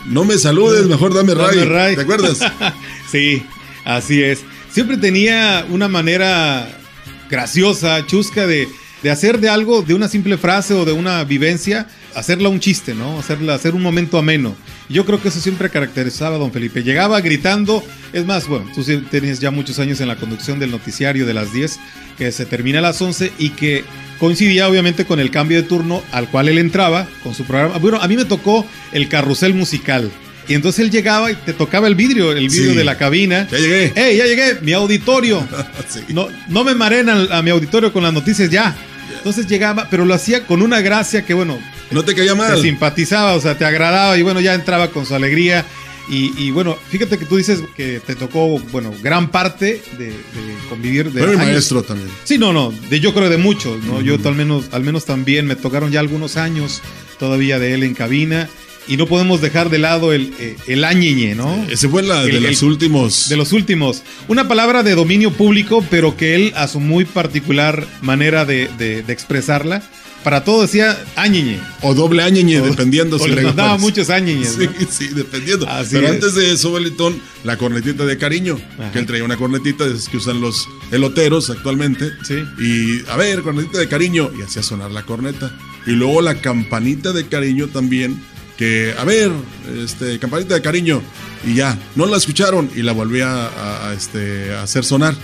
no 0.06 0.24
me 0.24 0.38
saludes, 0.38 0.86
mejor 0.86 1.14
dame 1.14 1.34
ray. 1.34 1.58
Dame 1.58 1.66
ray. 1.66 1.96
¿Te 1.96 2.02
acuerdas? 2.02 2.40
sí, 3.12 3.44
así 3.86 4.24
es. 4.24 4.40
Siempre 4.72 4.98
tenía 4.98 5.66
una 5.70 5.88
manera 5.88 6.80
graciosa, 7.30 8.06
chusca 8.08 8.48
de, 8.48 8.68
de 9.04 9.12
hacer 9.12 9.40
de 9.40 9.50
algo, 9.50 9.82
de 9.82 9.94
una 9.94 10.08
simple 10.08 10.38
frase 10.38 10.74
o 10.74 10.86
de 10.86 10.94
una 10.94 11.24
vivencia, 11.26 11.88
hacerla 12.16 12.50
un 12.50 12.60
chiste, 12.60 12.96
¿no? 12.96 13.20
Hacerla, 13.20 13.54
hacer 13.54 13.76
un 13.76 13.82
momento 13.82 14.18
ameno. 14.18 14.56
Yo 14.90 15.06
creo 15.06 15.22
que 15.22 15.28
eso 15.28 15.40
siempre 15.42 15.70
caracterizaba 15.70 16.36
a 16.38 16.40
don 16.40 16.52
Felipe. 16.52 16.84
Llegaba 16.84 17.20
gritando, 17.22 17.84
es 18.14 18.26
más, 18.26 18.48
bueno, 18.48 18.66
tú 18.74 18.84
tenías 19.12 19.40
ya 19.40 19.52
muchos 19.52 19.78
años 19.80 20.00
en 20.02 20.08
la 20.08 20.16
conducción 20.16 20.58
del 20.60 20.72
noticiario 20.72 21.26
de 21.26 21.34
las 21.34 21.52
10, 21.54 21.80
que 22.18 22.32
se 22.32 22.46
termina 22.46 22.80
a 22.80 22.82
las 22.82 23.02
11 23.02 23.32
y 23.40 23.50
que 23.50 23.84
coincidía 24.20 24.68
obviamente 24.70 25.06
con 25.06 25.20
el 25.20 25.32
cambio 25.32 25.58
de 25.62 25.68
turno 25.68 26.02
al 26.12 26.30
cual 26.30 26.48
él 26.48 26.58
entraba 26.58 27.08
con 27.24 27.34
su 27.36 27.44
programa. 27.44 27.78
Bueno, 27.80 28.00
a 28.02 28.08
mí 28.08 28.16
me 28.16 28.26
tocó 28.26 28.66
el 28.94 29.10
carrusel 29.10 29.54
musical. 29.54 30.10
Y 30.48 30.56
entonces 30.56 30.84
él 30.84 30.92
llegaba 30.92 31.32
y 31.32 31.36
te 31.36 31.54
tocaba 31.54 31.88
el 31.88 31.96
vidrio, 31.96 32.32
el 32.34 32.50
vidrio 32.50 32.72
Sí. 32.72 32.78
de 32.78 32.84
la 32.84 32.98
cabina. 32.98 33.48
Ya 33.50 33.58
llegué. 33.58 33.94
¡Ey, 33.96 34.18
ya 34.18 34.26
llegué! 34.26 34.58
Mi 34.62 34.74
auditorio. 34.74 35.46
Sí. 35.90 36.02
No, 36.10 36.28
no 36.50 36.64
me 36.64 36.74
mareen 36.76 37.08
al- 37.10 37.32
a, 37.32 37.42
mi 37.42 37.50
auditorio 37.50 37.92
con 37.94 38.04
las 38.04 38.12
noticias 38.14 38.50
ya. 38.50 38.76
Entonces 39.24 39.48
llegaba, 39.48 39.88
pero 39.90 40.04
lo 40.04 40.14
hacía 40.14 40.46
con 40.46 40.62
una 40.62 40.82
gracia 40.82 41.26
que, 41.26 41.34
bueno, 41.34 41.58
No 41.92 42.04
te 42.04 42.14
caía 42.14 42.32
te 42.34 42.38
mal. 42.38 42.62
simpatizaba, 42.62 43.36
o 43.36 43.40
sea, 43.40 43.58
te 43.58 43.64
agradaba 43.64 44.18
y 44.18 44.22
bueno, 44.22 44.42
ya 44.42 44.54
entraba 44.54 44.90
con 44.90 45.06
su 45.06 45.16
alegría. 45.16 45.66
Y, 46.10 46.34
y, 46.38 46.52
bueno, 46.52 46.78
fíjate 46.90 47.18
que 47.18 47.24
tú 47.26 47.38
dices 47.38 47.62
que 47.78 48.02
te 48.06 48.16
tocó, 48.16 48.60
bueno, 48.74 48.94
gran 49.02 49.32
parte 49.32 49.82
de, 49.98 50.08
de 50.08 50.14
convivir. 50.68 51.10
De 51.14 51.22
mi 51.22 51.28
años. 51.28 51.38
maestro 51.38 51.84
también. 51.84 52.10
Sí, 52.26 52.38
no, 52.38 52.52
no, 52.52 52.74
de, 52.90 53.00
yo 53.00 53.14
creo 53.14 53.30
de 53.30 53.38
muchos, 53.38 53.82
¿no? 53.86 54.02
Yo 54.02 54.18
al 54.26 54.36
menos, 54.36 54.66
al 54.74 54.84
menos 54.84 55.06
también 55.06 55.46
me 55.48 55.56
tocaron 55.56 55.94
ya 55.94 56.02
algunos 56.02 56.36
años 56.36 56.82
todavía 57.18 57.58
de 57.60 57.76
él 57.76 57.84
en 57.84 57.94
cabina 57.94 58.50
y 58.88 58.98
no 58.98 59.08
podemos 59.08 59.42
dejar 59.42 59.70
de 59.70 59.80
lado 59.80 60.14
el, 60.14 60.34
eh, 60.40 60.56
el 60.68 60.84
añeñe, 60.84 61.36
¿no? 61.36 61.66
Ese 61.70 61.88
fue 61.90 62.04
la 62.04 62.24
de 62.24 62.38
El- 62.38 62.44
los 62.44 62.62
el- 62.62 62.68
últimos. 62.68 63.30
De 63.30 63.38
los 63.38 63.52
últimos. 63.54 64.04
Una 64.28 64.48
palabra 64.48 64.84
de 64.84 64.96
dominio 64.96 65.32
público, 65.32 65.84
pero 65.90 66.18
que 66.18 66.36
él, 66.36 66.54
a 66.56 66.68
su 66.68 66.80
muy 66.80 67.06
particular 67.06 67.88
manera 68.02 68.46
de, 68.46 68.70
de- 68.78 69.04
de 69.04 69.14
expresarla, 69.14 69.82
para 70.24 70.46
todo 70.46 70.62
decía 70.62 70.98
añeñe. 71.18 71.60
O 71.82 71.94
doble 71.94 72.24
añeñe, 72.24 72.62
O- 72.62 72.66
dependiendo 72.70 73.18
o 73.18 73.20
si 73.20 73.30
le 73.32 73.42
mandaba 73.42 73.78
muchos 73.78 74.10
añeñes, 74.10 74.56
Sí, 74.58 74.68
¿no? 74.80 74.88
sí, 74.90 75.08
dependiendo. 75.14 75.68
Así 75.68 75.96
Pero 75.96 76.08
es. 76.08 76.14
antes 76.14 76.34
de 76.36 76.54
eso, 76.54 76.72
Belitón, 76.72 77.20
la 77.44 77.58
cornetita 77.58 78.06
de 78.06 78.18
cariño. 78.18 78.58
Ajá. 78.80 78.92
Que 78.94 79.00
él 79.00 79.06
traía 79.06 79.24
una 79.26 79.36
cornetita 79.38 79.86
de 79.86 79.94
esas 79.96 80.08
que 80.08 80.18
usan 80.18 80.40
los 80.40 80.68
eloteros 80.92 81.50
actualmente. 81.50 82.10
Sí. 82.26 82.36
Y 82.58 83.10
a 83.10 83.18
ver, 83.18 83.42
cornetita 83.42 83.80
de 83.80 83.88
cariño. 83.90 84.32
Y 84.38 84.42
hacía 84.44 84.64
sonar 84.64 84.92
la 84.92 85.04
corneta. 85.04 85.52
Y 85.86 85.92
luego 85.92 86.22
la 86.22 86.36
campanita 86.36 87.12
de 87.12 87.28
cariño 87.28 87.68
también. 87.68 88.24
Que, 88.58 88.94
a 88.98 89.04
ver, 89.04 89.32
este, 89.84 90.20
campanita 90.20 90.56
de 90.56 90.62
cariño. 90.62 91.02
Y 91.46 91.56
ya, 91.56 91.78
no 91.96 92.06
la 92.06 92.18
escucharon. 92.18 92.70
Y 92.76 92.82
la 92.82 92.94
volvía 92.94 93.28
a, 93.88 93.94
este, 93.94 94.54
hacer 94.56 94.84
sonar 94.86 95.16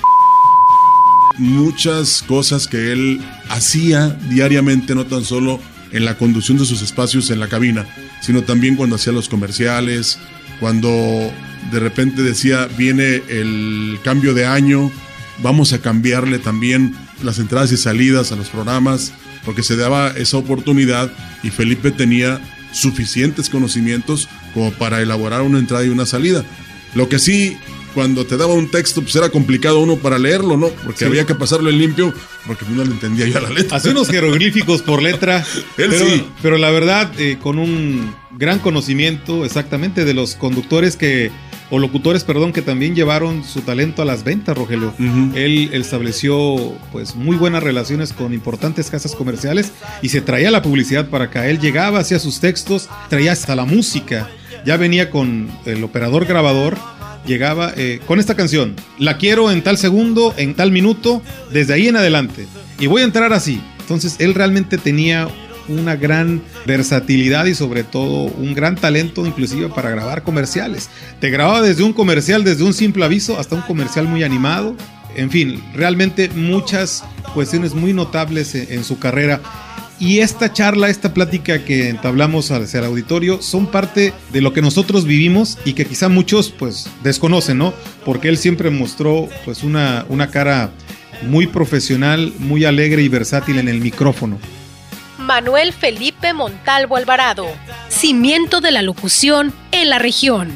muchas 1.38 2.22
cosas 2.24 2.68
que 2.68 2.92
él 2.92 3.22
hacía 3.50 4.10
diariamente, 4.30 4.94
no 4.94 5.06
tan 5.06 5.24
solo 5.24 5.60
en 5.92 6.06
la 6.06 6.18
conducción 6.18 6.58
de 6.58 6.66
sus 6.66 6.82
espacios 6.82 7.30
en 7.30 7.40
la 7.40 7.48
cabina, 7.48 7.88
sino 8.22 8.44
también 8.44 8.76
cuando 8.76 8.98
hacía 8.98 9.14
los 9.14 9.30
comerciales, 9.30 10.20
cuando 10.60 11.32
de 11.72 11.80
repente 11.80 12.22
decía, 12.22 12.68
viene 12.78 13.24
el 13.30 14.00
cambio 14.04 14.34
de 14.34 14.46
año, 14.46 14.92
vamos 15.42 15.74
a 15.74 15.82
cambiarle 15.82 16.40
también 16.40 16.96
las 17.24 17.40
entradas 17.40 17.72
y 17.72 17.78
salidas 17.78 18.32
a 18.32 18.36
los 18.36 18.50
programas, 18.50 19.14
porque 19.46 19.64
se 19.64 19.76
daba 19.76 20.10
esa 20.10 20.38
oportunidad 20.38 21.12
y 21.44 21.50
Felipe 21.50 21.92
tenía 21.92 22.40
suficientes 22.72 23.50
conocimientos 23.50 24.28
como 24.54 24.72
para 24.72 25.02
elaborar 25.02 25.42
una 25.42 25.60
entrada 25.60 25.86
y 25.86 25.90
una 25.90 26.06
salida. 26.06 26.44
Lo 26.96 27.08
que 27.10 27.20
sí, 27.20 27.58
cuando 27.94 28.26
te 28.26 28.38
daba 28.38 28.54
un 28.54 28.70
texto, 28.70 29.02
pues 29.02 29.16
era 29.16 29.30
complicado 29.30 29.80
uno 29.80 29.98
para 29.98 30.18
leerlo, 30.20 30.58
¿no? 30.58 30.70
Porque 30.70 31.00
Sí. 31.00 31.06
había 31.06 31.26
que 31.26 31.36
pasarlo 31.36 31.70
en 31.70 31.78
limpio, 31.80 32.14
porque 32.48 32.66
no 32.70 32.84
le 32.84 32.92
entendía 32.92 33.28
ya 33.28 33.40
la 33.42 33.50
letra. 33.50 33.78
Hacía 33.78 33.92
unos 33.92 34.08
jeroglíficos 34.10 34.82
por 34.82 35.02
letra. 35.02 35.40
Él 35.78 35.90
pero, 35.90 36.06
sí. 36.06 36.24
pero 36.42 36.58
la 36.58 36.72
verdad, 36.72 37.12
eh, 37.20 37.38
con 37.42 37.60
un 37.60 38.14
gran 38.32 38.60
conocimiento 38.60 39.46
exactamente 39.46 40.06
de 40.06 40.14
los 40.14 40.36
conductores 40.36 40.96
que, 40.96 41.32
o 41.70 41.80
locutores, 41.80 42.24
perdón, 42.24 42.52
que 42.54 42.62
también 42.62 42.96
llevaron 42.96 43.44
su 43.44 43.62
talento 43.62 44.02
a 44.02 44.06
las 44.06 44.24
ventas, 44.24 44.58
Rogelio. 44.58 44.94
Ujú. 44.98 45.36
Él 45.36 45.70
estableció 45.74 46.74
pues 46.92 47.16
muy 47.16 47.36
buenas 47.36 47.64
relaciones 47.64 48.14
con 48.14 48.34
importantes 48.34 48.90
casas 48.90 49.16
comerciales 49.16 49.72
y 50.02 50.10
se 50.10 50.22
traía 50.22 50.52
la 50.52 50.62
publicidad 50.62 51.10
para 51.10 51.26
acá. 51.26 51.48
Él 51.48 51.60
llegaba, 51.60 52.00
hacía 52.00 52.20
sus 52.20 52.40
textos, 52.40 52.90
traía 53.10 53.32
hasta 53.32 53.56
la 53.56 53.66
música. 53.66 54.30
Ya 54.66 54.78
venía 54.78 55.10
con 55.10 55.50
el 55.66 55.84
operador 55.84 56.26
grabador, 56.26 56.78
llegaba 57.26 57.72
eh, 57.78 58.02
con 58.06 58.20
esta 58.20 58.36
canción. 58.36 58.76
La 58.98 59.18
quiero 59.18 59.52
en 59.52 59.64
tal 59.64 59.78
segundo, 59.78 60.34
en 60.38 60.56
tal 60.56 60.72
minuto, 60.72 61.22
desde 61.52 61.74
ahí 61.74 61.88
en 61.88 61.96
adelante. 61.96 62.48
Y 62.80 62.88
voy 62.88 63.04
a 63.04 63.06
entrar 63.06 63.32
así. 63.32 63.62
Entonces 63.80 64.18
él 64.20 64.34
realmente 64.34 64.78
tenía 64.78 65.28
una 65.70 65.96
gran 65.96 66.42
versatilidad 66.66 67.46
y 67.46 67.56
sobre 67.56 67.84
todo 67.84 68.24
un 68.26 68.54
gran 68.54 68.76
talento 68.76 69.26
inclusive 69.26 69.70
para 69.70 69.90
grabar 69.90 70.24
comerciales. 70.24 70.90
Te 71.20 71.30
grababa 71.30 71.62
desde 71.62 71.84
un 71.84 71.94
comercial, 71.94 72.44
desde 72.44 72.64
un 72.64 72.74
simple 72.74 73.06
aviso 73.06 73.40
hasta 73.40 73.56
un 73.56 73.62
comercial 73.62 74.08
muy 74.08 74.24
animado. 74.24 74.76
En 75.16 75.30
fin, 75.30 75.64
realmente 75.74 76.30
muchas 76.30 77.04
cuestiones 77.34 77.74
muy 77.74 77.94
notables 77.94 78.56
en, 78.56 78.84
su 78.84 79.00
carrera. 79.00 79.42
Y 80.00 80.20
esta 80.20 80.54
charla, 80.54 80.90
esta 80.90 81.14
plática 81.14 81.66
que 81.66 81.90
entablamos 81.90 82.52
hacia 82.52 82.80
el 82.80 82.86
auditorio 82.86 83.42
son 83.42 83.68
parte 83.68 84.14
de 84.32 84.42
lo 84.42 84.54
que 84.54 84.62
nosotros 84.62 85.06
vivimos 85.06 85.58
y 85.66 85.74
que 85.74 85.86
quizá 85.86 86.08
muchos 86.08 86.52
pues 86.58 86.88
desconocen, 87.04 87.58
¿no? 87.58 87.74
Porque 88.06 88.30
él 88.30 88.38
siempre 88.38 88.70
mostró 88.70 89.28
pues 89.44 89.64
una, 89.64 90.06
una 90.08 90.30
cara 90.30 90.72
muy 91.24 91.48
profesional, 91.48 92.34
muy 92.40 92.64
alegre 92.64 93.02
y 93.02 93.10
versátil 93.10 93.60
en 93.60 93.68
el 93.68 93.82
micrófono. 93.82 94.40
Manuel 95.30 95.74
Felipe 95.74 96.34
Montalvo 96.34 96.96
Alvarado, 96.96 97.46
cimiento 97.88 98.62
de 98.62 98.72
la 98.72 98.82
locución 98.82 99.54
en 99.72 99.92
la 99.92 100.00
región. 100.00 100.52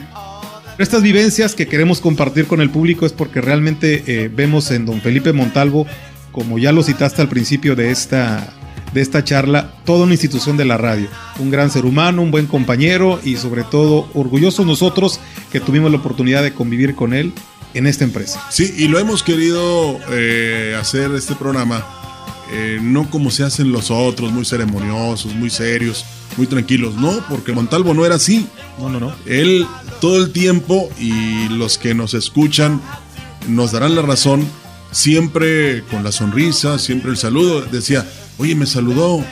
Estas 0.80 1.04
vivencias 1.04 1.54
que 1.54 1.68
queremos 1.68 2.02
compartir 2.02 2.48
con 2.48 2.60
el 2.60 2.72
público 2.72 3.06
es 3.06 3.14
porque 3.14 3.40
realmente 3.40 4.04
eh, 4.08 4.32
vemos 4.34 4.72
en 4.72 4.88
don 4.88 5.00
Felipe 5.00 5.32
Montalvo, 5.32 5.86
como 6.32 6.58
ya 6.58 6.72
lo 6.72 6.82
citaste 6.82 7.22
al 7.22 7.30
principio 7.30 7.76
de 7.76 7.92
esta, 7.92 8.52
de 8.96 9.02
esta 9.02 9.24
charla, 9.24 9.76
toda 9.86 10.06
una 10.06 10.14
institución 10.14 10.58
de 10.58 10.66
la 10.66 10.78
radio. 10.78 11.08
Un 11.38 11.52
gran 11.52 11.70
ser 11.70 11.86
humano, 11.86 12.24
un 12.24 12.32
buen 12.32 12.48
compañero 12.48 13.20
y 13.24 13.36
sobre 13.38 13.62
todo 13.62 14.10
orgullosos 14.16 14.66
nosotros 14.66 15.20
que 15.52 15.60
tuvimos 15.60 15.92
la 15.92 16.00
oportunidad 16.00 16.42
de 16.42 16.52
convivir 16.56 16.96
con 16.96 17.14
él 17.14 17.32
en 17.76 17.86
esta 17.86 18.06
empresa. 18.06 18.44
Sí, 18.50 18.74
y 18.76 18.88
lo 18.88 18.98
hemos 18.98 19.22
querido 19.22 20.00
eh, 20.10 20.76
hacer 20.80 21.12
este 21.12 21.36
programa, 21.36 21.86
eh, 22.54 22.80
no 22.82 23.10
como 23.10 23.32
se 23.32 23.44
hacen 23.44 23.72
los 23.72 23.90
otros, 23.92 24.32
muy 24.32 24.46
ceremoniosos, 24.46 25.34
muy 25.34 25.50
serios, 25.50 26.06
muy 26.38 26.48
tranquilos. 26.48 26.96
No, 26.96 27.24
porque 27.30 27.52
Montalvo 27.52 27.94
no 27.94 28.06
era 28.06 28.16
así. 28.16 28.48
No, 28.80 28.90
no, 28.90 29.00
no. 29.00 29.14
Él 29.26 29.66
todo 30.00 30.18
el 30.18 30.32
tiempo 30.32 30.90
y 31.00 31.48
los 31.50 31.78
que 31.78 31.94
nos 31.94 32.14
escuchan 32.14 32.80
nos 33.48 33.72
darán 33.72 33.96
la 33.96 34.02
razón, 34.02 34.46
siempre 34.92 35.84
con 35.92 36.04
la 36.04 36.12
sonrisa, 36.12 36.80
siempre 36.80 37.12
el 37.12 37.18
saludo. 37.18 37.62
Decía, 37.62 38.08
oye, 38.38 38.56
me 38.56 38.66
saludó 38.66 39.24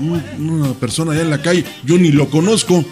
un- 0.00 0.22
una 0.38 0.72
persona 0.74 1.12
allá 1.12 1.22
en 1.22 1.30
la 1.30 1.42
calle, 1.42 1.64
yo 1.84 1.98
ni 1.98 2.10
lo 2.10 2.28
conozco, 2.30 2.84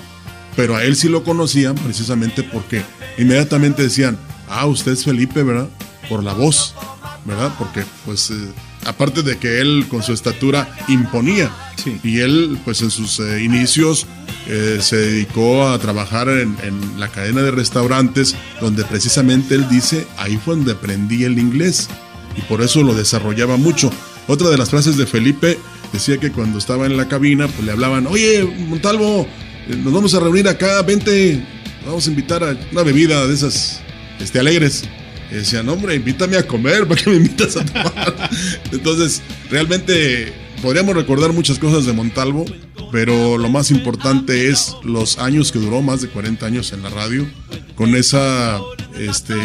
pero 0.57 0.77
a 0.77 0.85
él 0.85 0.97
sí 0.97 1.09
lo 1.09 1.25
conocían 1.25 1.75
precisamente 1.75 2.43
porque 2.43 2.83
inmediatamente 3.19 3.83
decían, 3.83 4.19
ah, 4.49 4.67
usted 4.67 4.93
es 4.93 5.05
Felipe, 5.05 5.43
¿verdad? 5.43 5.69
Por 6.09 6.23
la 6.23 6.35
voz, 6.35 6.75
¿verdad? 7.25 7.53
Porque 7.59 7.85
pues... 8.05 8.31
eh, 8.31 8.35
Aparte 8.85 9.23
de 9.23 9.39
que 9.39 9.61
él 9.61 9.87
con 9.89 10.03
su 10.03 10.13
estatura 10.13 10.75
imponía. 10.89 11.51
Sí. 11.77 12.01
Y 12.03 12.21
él, 12.21 12.59
pues 12.65 12.83
en 12.83 12.91
sus 12.91 13.21
eh, 13.21 13.43
inicios, 13.43 14.07
eh, 14.47 14.79
se 14.81 14.97
dedicó 14.97 15.69
a 15.69 15.79
trabajar 15.79 16.29
en, 16.29 16.57
en 16.63 16.99
la 16.99 17.09
cadena 17.09 17.43
de 17.43 17.51
restaurantes, 17.51 18.37
donde 18.61 18.85
precisamente 18.85 19.55
él 19.55 19.69
dice, 19.69 20.07
ahí 20.17 20.39
fue 20.43 20.57
donde 20.57 20.73
aprendí 20.73 21.25
el 21.25 21.39
inglés. 21.39 21.89
Y 22.37 22.43
por 22.43 22.63
eso 22.63 22.83
lo 22.83 22.95
desarrollaba 22.95 23.57
mucho. 23.57 23.91
Otra 24.27 24.49
de 24.49 24.57
las 24.57 24.71
frases 24.71 24.97
de 24.97 25.07
Felipe 25.07 25.59
decía 25.93 26.19
que 26.19 26.31
cuando 26.31 26.59
estaba 26.59 26.87
en 26.87 26.97
la 26.97 27.09
cabina, 27.09 27.49
pues 27.49 27.65
le 27.65 27.73
hablaban, 27.73 28.07
oye, 28.07 28.45
Montalvo, 28.45 29.27
eh, 29.69 29.77
nos 29.77 29.93
vamos 29.93 30.15
a 30.15 30.21
reunir 30.21 30.49
acá, 30.49 30.83
vente, 30.83 31.45
vamos 31.85 32.07
a 32.07 32.11
invitar 32.11 32.45
a 32.45 32.57
una 32.73 32.83
bebida 32.83 33.27
de 33.27 33.35
esas 33.35 33.81
este, 34.21 34.39
alegres. 34.39 34.85
Y 35.31 35.37
decían, 35.37 35.69
hombre, 35.69 35.95
invítame 35.95 36.37
a 36.37 36.47
comer, 36.47 36.87
¿para 36.87 37.01
qué 37.01 37.11
me 37.11 37.17
invitas 37.17 37.57
a 37.57 37.65
tomar? 37.65 38.31
Entonces, 38.73 39.23
realmente 39.51 40.33
podríamos 40.61 40.95
recordar 40.95 41.33
muchas 41.33 41.59
cosas 41.59 41.87
de 41.87 41.93
Montalvo, 41.93 42.45
pero 42.91 43.39
lo 43.39 43.49
más 43.49 43.71
importante 43.71 44.49
es 44.49 44.75
los 44.83 45.19
años 45.19 45.53
que 45.53 45.59
duró, 45.59 45.83
más 45.83 46.03
de 46.03 46.09
40 46.09 46.45
años 46.47 46.73
en 46.73 46.83
la 46.83 46.91
radio, 46.91 47.27
con 47.77 47.95
esa, 47.95 48.61
este, 48.99 49.37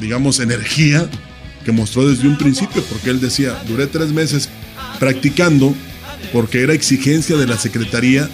digamos, 0.00 0.40
energía 0.40 1.08
que 1.64 1.72
mostró 1.72 2.08
desde 2.08 2.26
un 2.26 2.38
principio, 2.38 2.82
porque 2.84 3.10
él 3.10 3.20
decía, 3.20 3.62
duré 3.68 3.86
tres 3.86 4.08
meses 4.08 4.48
practicando 4.98 5.74
porque 6.32 6.62
era 6.62 6.72
exigencia 6.72 7.36
de 7.36 7.46
la 7.46 7.58
Secretaría 7.58 8.28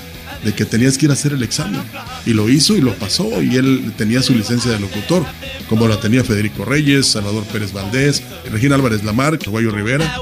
de 0.45 0.55
que 0.55 0.65
tenías 0.65 0.99
que 0.99 1.07
ir 1.07 1.11
a 1.11 1.15
hacer 1.15 1.33
el 1.33 1.43
examen. 1.43 1.83
Y 2.27 2.33
lo 2.33 2.49
hizo 2.49 2.77
y 2.77 2.81
lo 2.81 2.95
pasó, 2.95 3.43
y 3.43 3.57
él 3.57 3.93
tenía 3.97 4.23
su 4.23 4.35
licencia 4.35 4.71
de 4.71 4.81
locutor, 4.81 5.25
como 5.69 5.89
la 5.89 6.01
tenía 6.01 6.25
Federico 6.25 6.65
Reyes, 6.65 7.07
Salvador 7.07 7.45
Pérez 7.45 7.73
Valdés, 7.73 8.23
Regina 8.51 8.75
Álvarez 8.75 9.05
Lamar, 9.05 9.39
Caguayo 9.39 9.71
Rivera. 9.71 10.15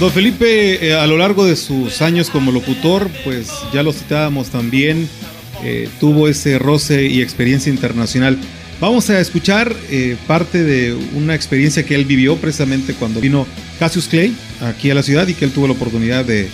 Don 0.00 0.12
Felipe, 0.12 0.86
eh, 0.86 0.94
a 0.94 1.08
lo 1.08 1.16
largo 1.16 1.44
de 1.44 1.56
sus 1.56 2.02
años 2.02 2.30
como 2.30 2.52
locutor, 2.52 3.08
pues 3.24 3.50
ya 3.72 3.82
lo 3.82 3.92
citábamos 3.92 4.48
también, 4.48 5.08
eh, 5.64 5.88
tuvo 5.98 6.28
ese 6.28 6.56
roce 6.60 7.06
y 7.06 7.20
experiencia 7.20 7.68
internacional. 7.68 8.38
Vamos 8.80 9.10
a 9.10 9.18
escuchar 9.18 9.74
eh, 9.90 10.16
parte 10.28 10.62
de 10.62 10.96
una 11.16 11.34
experiencia 11.34 11.84
que 11.84 11.96
él 11.96 12.04
vivió 12.04 12.36
precisamente 12.36 12.94
cuando 12.94 13.20
vino 13.20 13.44
Cassius 13.80 14.06
Clay 14.06 14.36
aquí 14.60 14.88
a 14.88 14.94
la 14.94 15.02
ciudad 15.02 15.26
y 15.26 15.34
que 15.34 15.44
él 15.44 15.50
tuvo 15.50 15.66
la 15.66 15.72
oportunidad 15.72 16.24
de, 16.24 16.48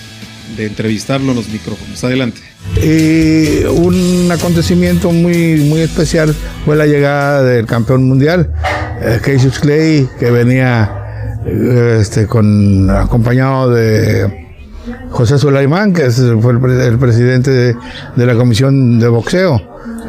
entrevistarlo 0.57 1.33
en 1.33 1.37
los 1.37 1.49
micrófonos. 1.49 2.03
Adelante. 2.03 2.41
un 3.71 4.31
acontecimiento 4.33 5.11
muy, 5.11 5.57
muy 5.57 5.81
especial 5.81 6.35
fue 6.65 6.77
la 6.77 6.87
llegada 6.87 7.43
del 7.43 7.67
campeón 7.67 8.05
mundial, 8.05 8.55
Cassius 9.23 9.59
Clay, 9.59 10.09
que 10.19 10.31
venía 10.31 11.04
este, 11.47 12.27
con, 12.27 12.89
acompañado 12.91 13.71
de 13.71 14.47
José 15.11 15.39
Sulaimán, 15.39 15.93
que 15.93 16.11
fue 16.11 16.53
el, 16.53 16.99
presidente 16.99 17.51
de, 17.51 18.27
la 18.27 18.35
Comisión 18.35 18.99
de 18.99 19.09
Boxeo, 19.09 19.61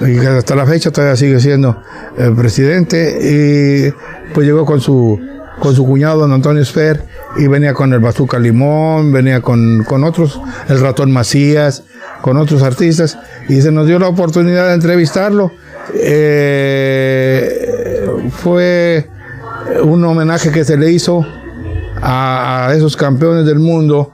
y 0.01 0.19
que 0.19 0.27
hasta 0.27 0.55
la 0.55 0.65
fecha 0.65 0.91
todavía 0.91 1.15
sigue 1.15 1.39
siendo 1.39 1.81
el 2.17 2.33
presidente, 2.35 3.19
y 3.21 3.91
pues 4.33 4.47
llegó 4.47 4.65
con 4.65 4.81
su, 4.81 5.19
con 5.59 5.75
su 5.75 5.85
cuñado, 5.85 6.19
don 6.19 6.33
Antonio 6.33 6.61
Esfer, 6.61 7.03
y 7.37 7.47
venía 7.47 7.73
con 7.73 7.93
el 7.93 7.99
Bazooka 7.99 8.39
Limón, 8.39 9.11
venía 9.11 9.41
con, 9.41 9.83
con 9.83 10.03
otros, 10.03 10.39
el 10.69 10.79
Ratón 10.79 11.11
Macías, 11.11 11.83
con 12.21 12.37
otros 12.37 12.63
artistas, 12.63 13.17
y 13.47 13.61
se 13.61 13.71
nos 13.71 13.87
dio 13.87 13.99
la 13.99 14.07
oportunidad 14.07 14.69
de 14.69 14.73
entrevistarlo. 14.75 15.51
Eh, 15.93 17.69
fue 18.31 19.07
un 19.83 20.03
homenaje 20.03 20.51
que 20.51 20.63
se 20.63 20.77
le 20.77 20.91
hizo 20.91 21.25
a, 22.01 22.71
esos 22.75 22.95
campeones 22.95 23.45
del 23.45 23.59
mundo 23.59 24.11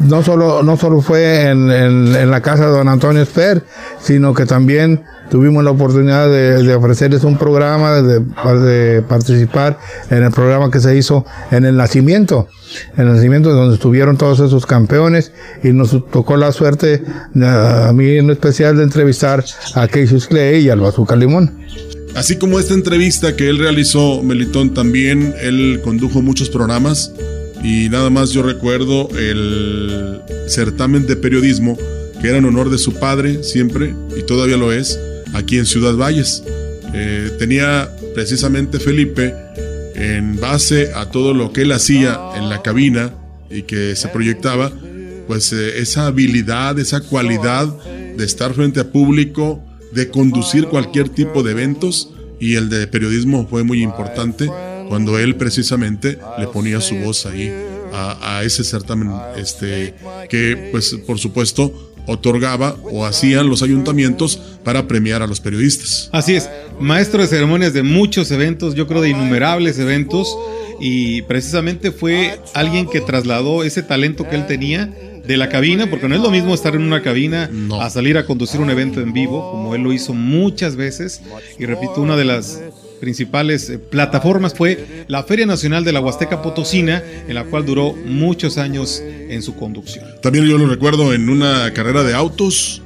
no 0.00 0.22
solo, 0.22 0.62
no 0.62 0.76
solo 0.76 1.00
fue 1.00 1.50
en, 1.50 2.30
la 2.30 2.40
casa 2.40 2.66
de 2.66 2.70
don 2.70 2.88
Antonio 2.88 3.22
Esper, 3.22 3.64
sino 4.00 4.32
que 4.32 4.46
también 4.46 5.02
tuvimos 5.28 5.64
la 5.64 5.72
oportunidad 5.72 6.28
de, 6.28 6.74
ofrecerles 6.74 7.24
un 7.24 7.36
programa, 7.36 8.00
de, 8.00 9.02
participar 9.02 9.78
en 10.10 10.22
el 10.22 10.30
programa 10.30 10.70
que 10.70 10.80
se 10.80 10.96
hizo 10.96 11.26
en 11.50 11.64
el 11.64 11.76
nacimiento, 11.76 12.46
en 12.96 13.08
el 13.08 13.14
nacimiento 13.14 13.52
donde 13.52 13.74
estuvieron 13.74 14.16
todos 14.16 14.40
esos 14.40 14.66
campeones 14.66 15.32
y 15.62 15.72
nos 15.72 15.90
tocó 16.10 16.36
la 16.36 16.52
suerte, 16.52 17.02
a 17.42 17.90
mí 17.92 18.18
en 18.18 18.30
especial, 18.30 18.76
de 18.76 18.84
entrevistar 18.84 19.44
a 19.74 19.88
Cassius 19.88 20.28
Clay 20.28 20.60
y 20.60 20.70
al 20.70 20.80
Bazooka 20.80 21.16
Limón. 21.16 21.58
Así 22.14 22.36
como 22.36 22.58
esta 22.58 22.74
entrevista 22.74 23.36
que 23.36 23.48
él 23.48 23.58
realizó, 23.58 24.22
Melitón, 24.22 24.74
también 24.74 25.34
él 25.40 25.80
condujo 25.82 26.22
muchos 26.22 26.48
programas 26.48 27.12
y 27.62 27.88
nada 27.88 28.10
más 28.10 28.30
yo 28.30 28.42
recuerdo 28.42 29.08
el 29.16 30.20
certamen 30.48 31.06
de 31.06 31.16
periodismo 31.16 31.76
que 32.20 32.28
era 32.28 32.38
en 32.38 32.44
honor 32.44 32.70
de 32.70 32.78
su 32.78 32.94
padre 32.94 33.42
siempre 33.44 33.94
y 34.16 34.22
todavía 34.22 34.56
lo 34.56 34.72
es 34.72 34.98
aquí 35.34 35.58
en 35.58 35.66
Ciudad 35.66 35.94
Valles. 35.94 36.42
Eh, 36.94 37.30
tenía 37.38 37.88
precisamente 38.14 38.80
Felipe 38.80 39.34
en 39.94 40.40
base 40.40 40.92
a 40.94 41.10
todo 41.10 41.34
lo 41.34 41.52
que 41.52 41.62
él 41.62 41.72
hacía 41.72 42.18
en 42.36 42.48
la 42.48 42.62
cabina 42.62 43.12
y 43.50 43.62
que 43.62 43.96
se 43.96 44.08
proyectaba, 44.08 44.72
pues 45.26 45.52
eh, 45.52 45.78
esa 45.78 46.06
habilidad, 46.06 46.78
esa 46.78 47.00
cualidad 47.00 47.68
de 48.16 48.24
estar 48.24 48.54
frente 48.54 48.80
a 48.80 48.90
público, 48.90 49.62
de 49.98 50.10
conducir 50.10 50.66
cualquier 50.66 51.08
tipo 51.08 51.42
de 51.42 51.50
eventos 51.50 52.10
y 52.38 52.54
el 52.54 52.68
de 52.68 52.86
periodismo 52.86 53.48
fue 53.50 53.64
muy 53.64 53.82
importante 53.82 54.48
cuando 54.88 55.18
él 55.18 55.34
precisamente 55.34 56.18
le 56.38 56.46
ponía 56.46 56.80
su 56.80 56.94
voz 56.94 57.26
ahí 57.26 57.52
a, 57.92 58.42
ese 58.44 58.62
certamen 58.62 59.10
este 59.36 59.94
que 60.30 60.68
pues 60.70 60.94
por 61.04 61.18
supuesto 61.18 61.92
otorgaba 62.06 62.76
o 62.84 63.04
hacían 63.04 63.48
los 63.48 63.64
ayuntamientos 63.64 64.40
para 64.62 64.86
premiar 64.86 65.20
a 65.20 65.26
los 65.26 65.40
periodistas. 65.40 66.08
Así 66.12 66.36
es, 66.36 66.48
maestro 66.78 67.20
de 67.20 67.26
ceremonias 67.26 67.72
de 67.72 67.82
muchos 67.82 68.30
eventos, 68.30 68.76
yo 68.76 68.86
creo 68.86 69.02
de 69.02 69.10
innumerables 69.10 69.80
eventos 69.80 70.28
y 70.80 71.22
precisamente 71.22 71.90
fue 71.90 72.38
alguien 72.54 72.88
que 72.88 73.00
trasladó 73.00 73.64
ese 73.64 73.82
talento 73.82 74.28
que 74.28 74.36
él 74.36 74.46
tenía 74.46 74.94
de 75.28 75.36
la 75.36 75.50
cabina, 75.50 75.90
porque 75.90 76.08
no 76.08 76.14
es 76.14 76.22
lo 76.22 76.30
mismo 76.30 76.54
estar 76.54 76.74
en 76.74 76.80
una 76.82 77.02
cabina 77.02 77.50
a 77.80 77.90
salir 77.90 78.16
a 78.16 78.24
conducir 78.24 78.60
un 78.60 78.70
evento 78.70 79.02
en 79.02 79.12
vivo, 79.12 79.52
como 79.52 79.74
él 79.74 79.82
lo 79.82 79.92
hizo 79.92 80.14
muchas 80.14 80.74
veces. 80.74 81.20
Y 81.58 81.66
repito, 81.66 82.00
una 82.00 82.16
de 82.16 82.24
las 82.24 82.62
principales 82.98 83.68
eh, 83.68 83.78
plataformas 83.78 84.54
fue 84.54 85.04
la 85.06 85.22
Feria 85.22 85.44
Nacional 85.44 85.84
de 85.84 85.92
la 85.92 86.00
Huasteca 86.00 86.40
Potosina, 86.40 87.02
en 87.28 87.34
la 87.34 87.44
cual 87.44 87.66
duró 87.66 87.92
muchos 87.92 88.56
años 88.56 89.02
en 89.04 89.42
su 89.42 89.54
conducción. 89.54 90.06
También 90.22 90.46
yo 90.46 90.56
lo 90.56 90.66
recuerdo 90.66 91.12
en 91.12 91.28
una 91.28 91.74
carrera 91.74 92.04
de 92.04 92.14
autos, 92.14 92.80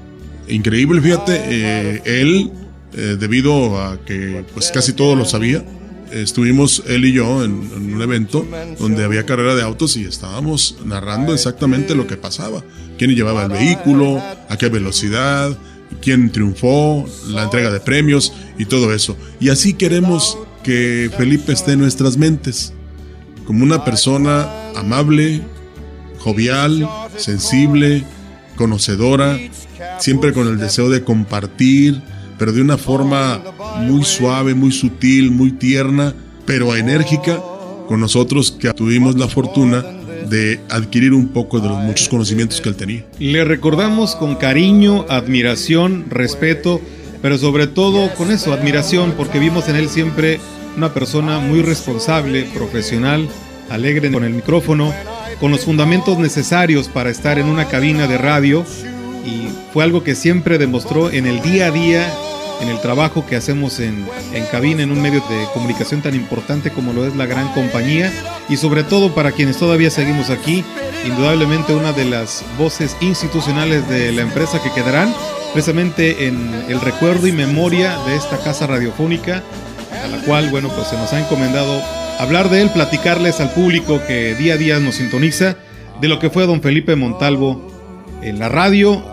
increíble, 0.48 1.00
fíjate, 1.00 1.42
eh, 1.46 2.02
él, 2.05 2.50
eh, 2.96 3.16
debido 3.20 3.81
a 3.81 4.05
que 4.05 4.44
pues 4.52 4.72
casi 4.72 4.94
todo 4.94 5.14
lo 5.14 5.24
sabía, 5.24 5.64
estuvimos 6.12 6.83
él 6.87 7.05
y 7.05 7.12
yo 7.12 7.44
en, 7.44 7.53
un 7.53 8.03
evento 8.03 8.46
donde 8.79 9.05
había 9.05 9.27
carrera 9.27 9.55
de 9.55 9.62
autos 9.62 9.96
y 9.96 10.05
estábamos 10.05 10.77
narrando 10.85 11.35
exactamente 11.35 11.94
lo 11.94 12.07
que 12.07 12.16
pasaba. 12.16 12.62
Quién 12.98 13.14
llevaba 13.14 13.44
el 13.44 13.51
vehículo, 13.51 14.22
a 14.48 14.57
qué 14.57 14.68
velocidad, 14.68 15.57
quién 16.01 16.31
triunfó, 16.31 17.07
la 17.29 17.44
entrega 17.44 17.70
de 17.70 17.81
premios 17.81 18.33
y 18.59 18.66
todo 18.66 18.94
eso. 18.94 19.16
Y 19.40 19.48
así 19.48 19.75
queremos 19.75 20.38
que 20.62 21.11
Felipe 21.16 21.53
esté 21.53 21.72
en 21.72 21.81
nuestras 21.81 22.16
mentes, 22.16 22.72
como 23.46 23.64
una 23.64 23.85
persona 23.85 24.48
amable, 24.77 25.42
jovial, 26.18 26.88
sensible, 27.16 28.05
conocedora, 28.57 29.38
siempre 29.98 30.33
con 30.33 30.46
el 30.46 30.59
deseo 30.59 30.88
de 30.88 31.03
compartir, 31.03 32.01
pero 32.38 32.53
de 32.53 32.61
una 32.61 32.79
forma 32.79 33.40
muy 33.81 34.05
suave, 34.05 34.55
muy 34.55 34.73
sutil, 34.73 35.31
muy 35.31 35.53
tierna, 35.53 36.14
pero 36.45 36.75
enérgica 36.75 37.40
con 37.88 38.01
nosotros 38.01 38.53
que 38.53 38.73
tuvimos 38.73 39.16
la 39.16 39.29
fortuna 39.29 39.85
de 40.29 40.61
adquirir 40.71 41.12
un 41.12 41.29
poco 41.29 41.61
de 41.61 41.68
los 41.68 41.79
muchos 41.79 42.09
conocimientos 42.09 42.61
que 42.61 42.68
él 42.68 42.77
tenía. 42.77 43.07
Le 43.18 43.45
recordamos 43.45 44.16
con 44.16 44.37
cariño, 44.37 45.05
admiración, 45.09 46.07
respeto, 46.09 46.81
pero 47.21 47.38
sobre 47.38 47.66
todo 47.66 48.12
con 48.14 48.31
eso, 48.31 48.53
admiración, 48.53 49.14
porque 49.16 49.38
vimos 49.38 49.68
en 49.68 49.77
él 49.77 49.88
siempre 49.88 50.40
una 50.77 50.95
persona 50.95 51.38
muy 51.38 51.62
responsable, 51.62 52.45
profesional, 52.55 53.29
alegre 53.71 54.11
con 54.11 54.25
el 54.25 54.33
micrófono, 54.33 54.92
con 55.38 55.51
los 55.51 55.64
fundamentos 55.64 56.18
necesarios 56.18 56.88
para 56.88 57.11
estar 57.11 57.38
en 57.38 57.47
una 57.47 57.68
cabina 57.68 58.07
de 58.07 58.18
radio 58.18 58.64
y 59.24 59.48
fue 59.72 59.85
algo 59.85 60.02
que 60.02 60.14
siempre 60.14 60.58
demostró 60.58 61.11
en 61.11 61.26
el 61.26 61.40
día 61.42 61.66
a 61.66 61.70
día 61.70 62.12
en 62.61 62.68
el 62.68 62.80
trabajo 62.80 63.26
que 63.26 63.35
hacemos 63.35 63.80
en, 63.80 64.06
en 64.32 64.44
cabina, 64.46 64.82
en 64.85 64.92
un 64.92 65.02
medio 65.02 65.20
de 65.28 65.46
comunicación 65.52 66.00
tan 66.00 66.14
importante 66.14 66.70
como 66.70 66.92
lo 66.92 67.04
es 67.04 67.16
la 67.16 67.26
gran 67.26 67.48
compañía. 67.54 68.12
Y 68.48 68.56
sobre 68.56 68.85
todo 68.85 69.14
para 69.14 69.32
quienes 69.32 69.56
todavía 69.56 69.90
seguimos 69.90 70.30
aquí, 70.30 70.64
indudablemente 71.04 71.74
una 71.74 71.92
de 71.92 72.04
las 72.04 72.44
voces 72.58 72.96
institucionales 73.00 73.88
de 73.88 74.12
la 74.12 74.22
empresa 74.22 74.62
que 74.62 74.70
quedarán 74.70 75.12
precisamente 75.52 76.26
en 76.26 76.54
el 76.68 76.80
recuerdo 76.80 77.26
y 77.26 77.32
memoria 77.32 77.98
de 78.06 78.16
esta 78.16 78.38
casa 78.38 78.66
radiofónica 78.66 79.42
a 80.04 80.08
la 80.08 80.18
cual, 80.24 80.48
bueno, 80.50 80.68
pues 80.68 80.88
se 80.88 80.96
nos 80.96 81.12
ha 81.12 81.20
encomendado 81.20 81.82
hablar 82.18 82.48
de 82.48 82.62
él, 82.62 82.70
platicarles 82.70 83.40
al 83.40 83.52
público 83.52 84.00
que 84.06 84.35
día 84.37 84.54
a 84.54 84.56
día 84.56 84.78
nos 84.78 84.96
sintoniza 84.96 85.56
de 86.00 86.08
lo 86.08 86.18
que 86.18 86.30
fue 86.30 86.46
don 86.46 86.62
Felipe 86.62 86.96
Montalvo 86.96 87.70
en 88.22 88.38
la 88.38 88.48
radio, 88.48 89.04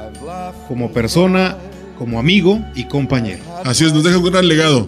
como 0.70 0.94
persona, 0.94 1.58
como 1.98 2.20
amigo 2.20 2.60
y 2.76 2.88
compañero. 2.88 3.42
Así 3.66 3.86
es, 3.86 3.94
nos 3.94 4.04
deja 4.04 4.20
un 4.20 4.32
gran 4.32 4.48
legado. 4.48 4.88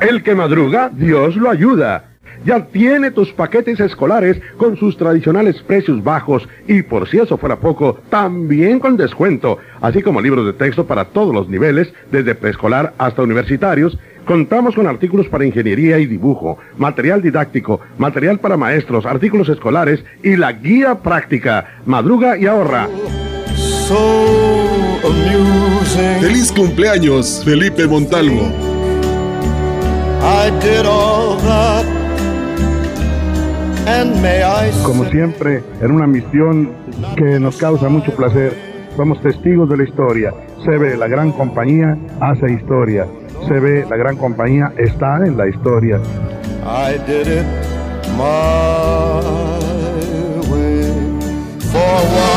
El 0.00 0.22
que 0.22 0.34
madruga, 0.34 0.90
Dios 0.92 1.36
lo 1.36 1.50
ayuda. 1.50 2.06
ya 2.44 2.66
tiene 2.66 3.10
tus 3.10 3.32
paquetes 3.32 3.80
escolares 3.80 4.40
con 4.56 4.76
sus 4.76 4.96
tradicionales 4.96 5.60
precios 5.62 6.02
bajos 6.02 6.48
y 6.68 6.82
por 6.82 7.08
si 7.08 7.18
eso 7.18 7.36
fuera 7.36 7.56
poco, 7.56 7.98
también 8.08 8.78
con 8.78 8.96
descuento, 8.96 9.58
así 9.80 10.00
como 10.00 10.20
libros 10.20 10.46
de 10.46 10.52
texto 10.52 10.86
para 10.86 11.06
todos 11.06 11.34
los 11.34 11.48
niveles, 11.48 11.92
desde 12.10 12.34
preescolar 12.34 12.94
hasta 12.98 13.22
universitarios. 13.22 13.98
Contamos 14.26 14.74
con 14.74 14.86
artículos 14.86 15.28
para 15.28 15.44
ingeniería 15.44 15.98
y 15.98 16.06
dibujo, 16.06 16.58
material 16.78 17.20
didáctico, 17.20 17.80
material 17.98 18.38
para 18.38 18.56
maestros, 18.56 19.06
artículos 19.06 19.48
escolares 19.48 20.04
y 20.22 20.36
la 20.36 20.52
guía 20.52 20.96
práctica. 20.96 21.80
Madruga 21.84 22.38
y 22.38 22.46
ahorra. 22.46 22.88
Feliz 26.20 26.50
cumpleaños, 26.50 27.42
Felipe 27.44 27.86
Montalvo. 27.86 28.50
Como 34.82 35.04
siempre, 35.10 35.62
en 35.80 35.92
una 35.92 36.06
misión 36.08 36.72
que 37.16 37.38
nos 37.38 37.56
causa 37.58 37.88
mucho 37.88 38.10
placer, 38.12 38.56
somos 38.96 39.22
testigos 39.22 39.68
de 39.68 39.76
la 39.76 39.84
historia. 39.84 40.34
Se 40.64 40.76
ve 40.78 40.96
la 40.96 41.06
gran 41.06 41.30
compañía 41.30 41.96
hace 42.20 42.52
historia. 42.52 43.06
Se 43.46 43.54
ve 43.60 43.86
la 43.88 43.96
gran 43.96 44.16
compañía 44.16 44.72
está 44.78 45.18
en 45.24 45.36
la 45.36 45.46
historia. 45.46 46.00
I 46.64 46.98
did 47.06 47.28
it 47.28 47.46
my 48.16 49.20
way. 50.50 50.90
For 51.70 52.35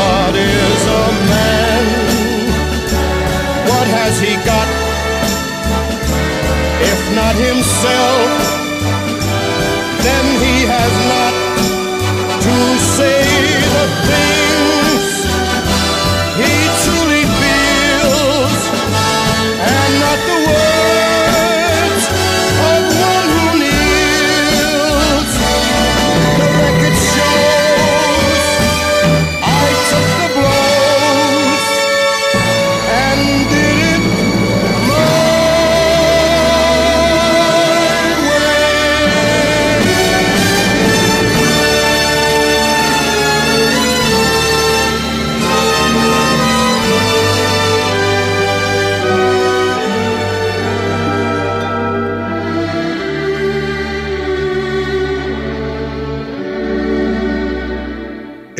not 7.32 7.36
himself, 7.36 8.28
then 10.02 10.24
he 10.40 10.66
has 10.66 11.08
not 11.08 11.19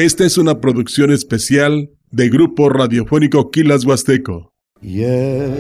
Esta 0.01 0.25
es 0.25 0.39
una 0.39 0.63
producción 0.63 1.11
especial 1.13 1.91
de 2.11 2.31
Grupo 2.31 2.71
Radiofónico 2.71 3.51
Quilas 3.51 3.85
Huasteco. 3.85 4.55
Yes, 4.81 5.53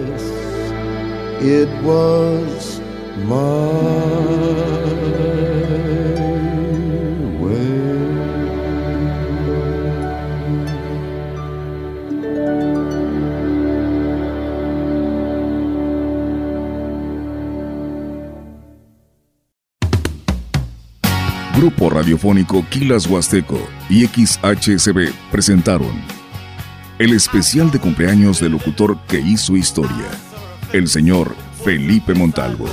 it 1.42 1.68
was 1.84 2.80
Grupo 21.60 21.90
Radiofónico 21.90 22.64
Quilas 22.70 23.06
Huasteco 23.06 23.60
y 23.90 24.06
XHSB 24.06 25.12
presentaron 25.30 25.92
el 26.98 27.12
especial 27.12 27.70
de 27.70 27.78
cumpleaños 27.78 28.40
del 28.40 28.52
locutor 28.52 28.96
que 29.06 29.20
hizo 29.20 29.58
historia, 29.58 30.06
el 30.72 30.88
señor 30.88 31.36
Felipe 31.62 32.14
Montalvo. 32.14 32.66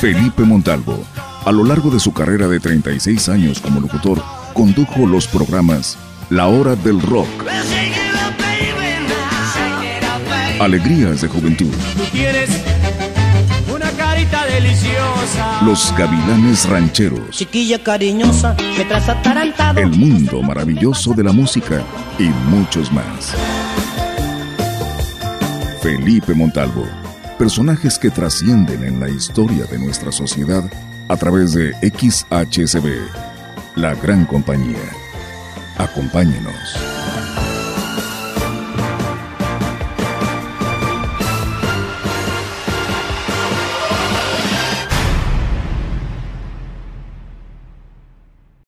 Felipe 0.00 0.42
Montalvo, 0.42 1.04
a 1.44 1.52
lo 1.52 1.62
largo 1.62 1.88
de 1.88 2.00
su 2.00 2.12
carrera 2.12 2.48
de 2.48 2.58
36 2.58 3.28
años 3.28 3.60
como 3.60 3.78
locutor, 3.78 4.20
condujo 4.54 5.06
los 5.06 5.28
programas 5.28 5.96
La 6.30 6.48
Hora 6.48 6.74
del 6.74 7.00
Rock, 7.00 7.28
Alegrías 10.58 11.20
de 11.20 11.28
Juventud, 11.28 11.72
Deliciosa. 14.30 15.62
Los 15.64 15.94
Gavilanes 15.96 16.68
Rancheros, 16.68 17.30
Chiquilla 17.30 17.82
cariñosa, 17.82 18.54
me 18.76 18.84
traes 18.84 19.08
atarantado. 19.08 19.80
El 19.80 19.90
mundo 19.90 20.42
maravilloso 20.42 21.14
de 21.14 21.24
la 21.24 21.32
música 21.32 21.82
y 22.18 22.24
muchos 22.50 22.92
más. 22.92 23.34
Felipe 25.82 26.34
Montalvo, 26.34 26.86
personajes 27.38 27.98
que 27.98 28.10
trascienden 28.10 28.84
en 28.84 29.00
la 29.00 29.08
historia 29.08 29.64
de 29.64 29.78
nuestra 29.78 30.12
sociedad 30.12 30.64
a 31.08 31.16
través 31.16 31.54
de 31.54 31.72
XHSB, 31.80 32.86
la 33.76 33.94
gran 33.94 34.26
compañía. 34.26 34.90
Acompáñenos. 35.78 36.97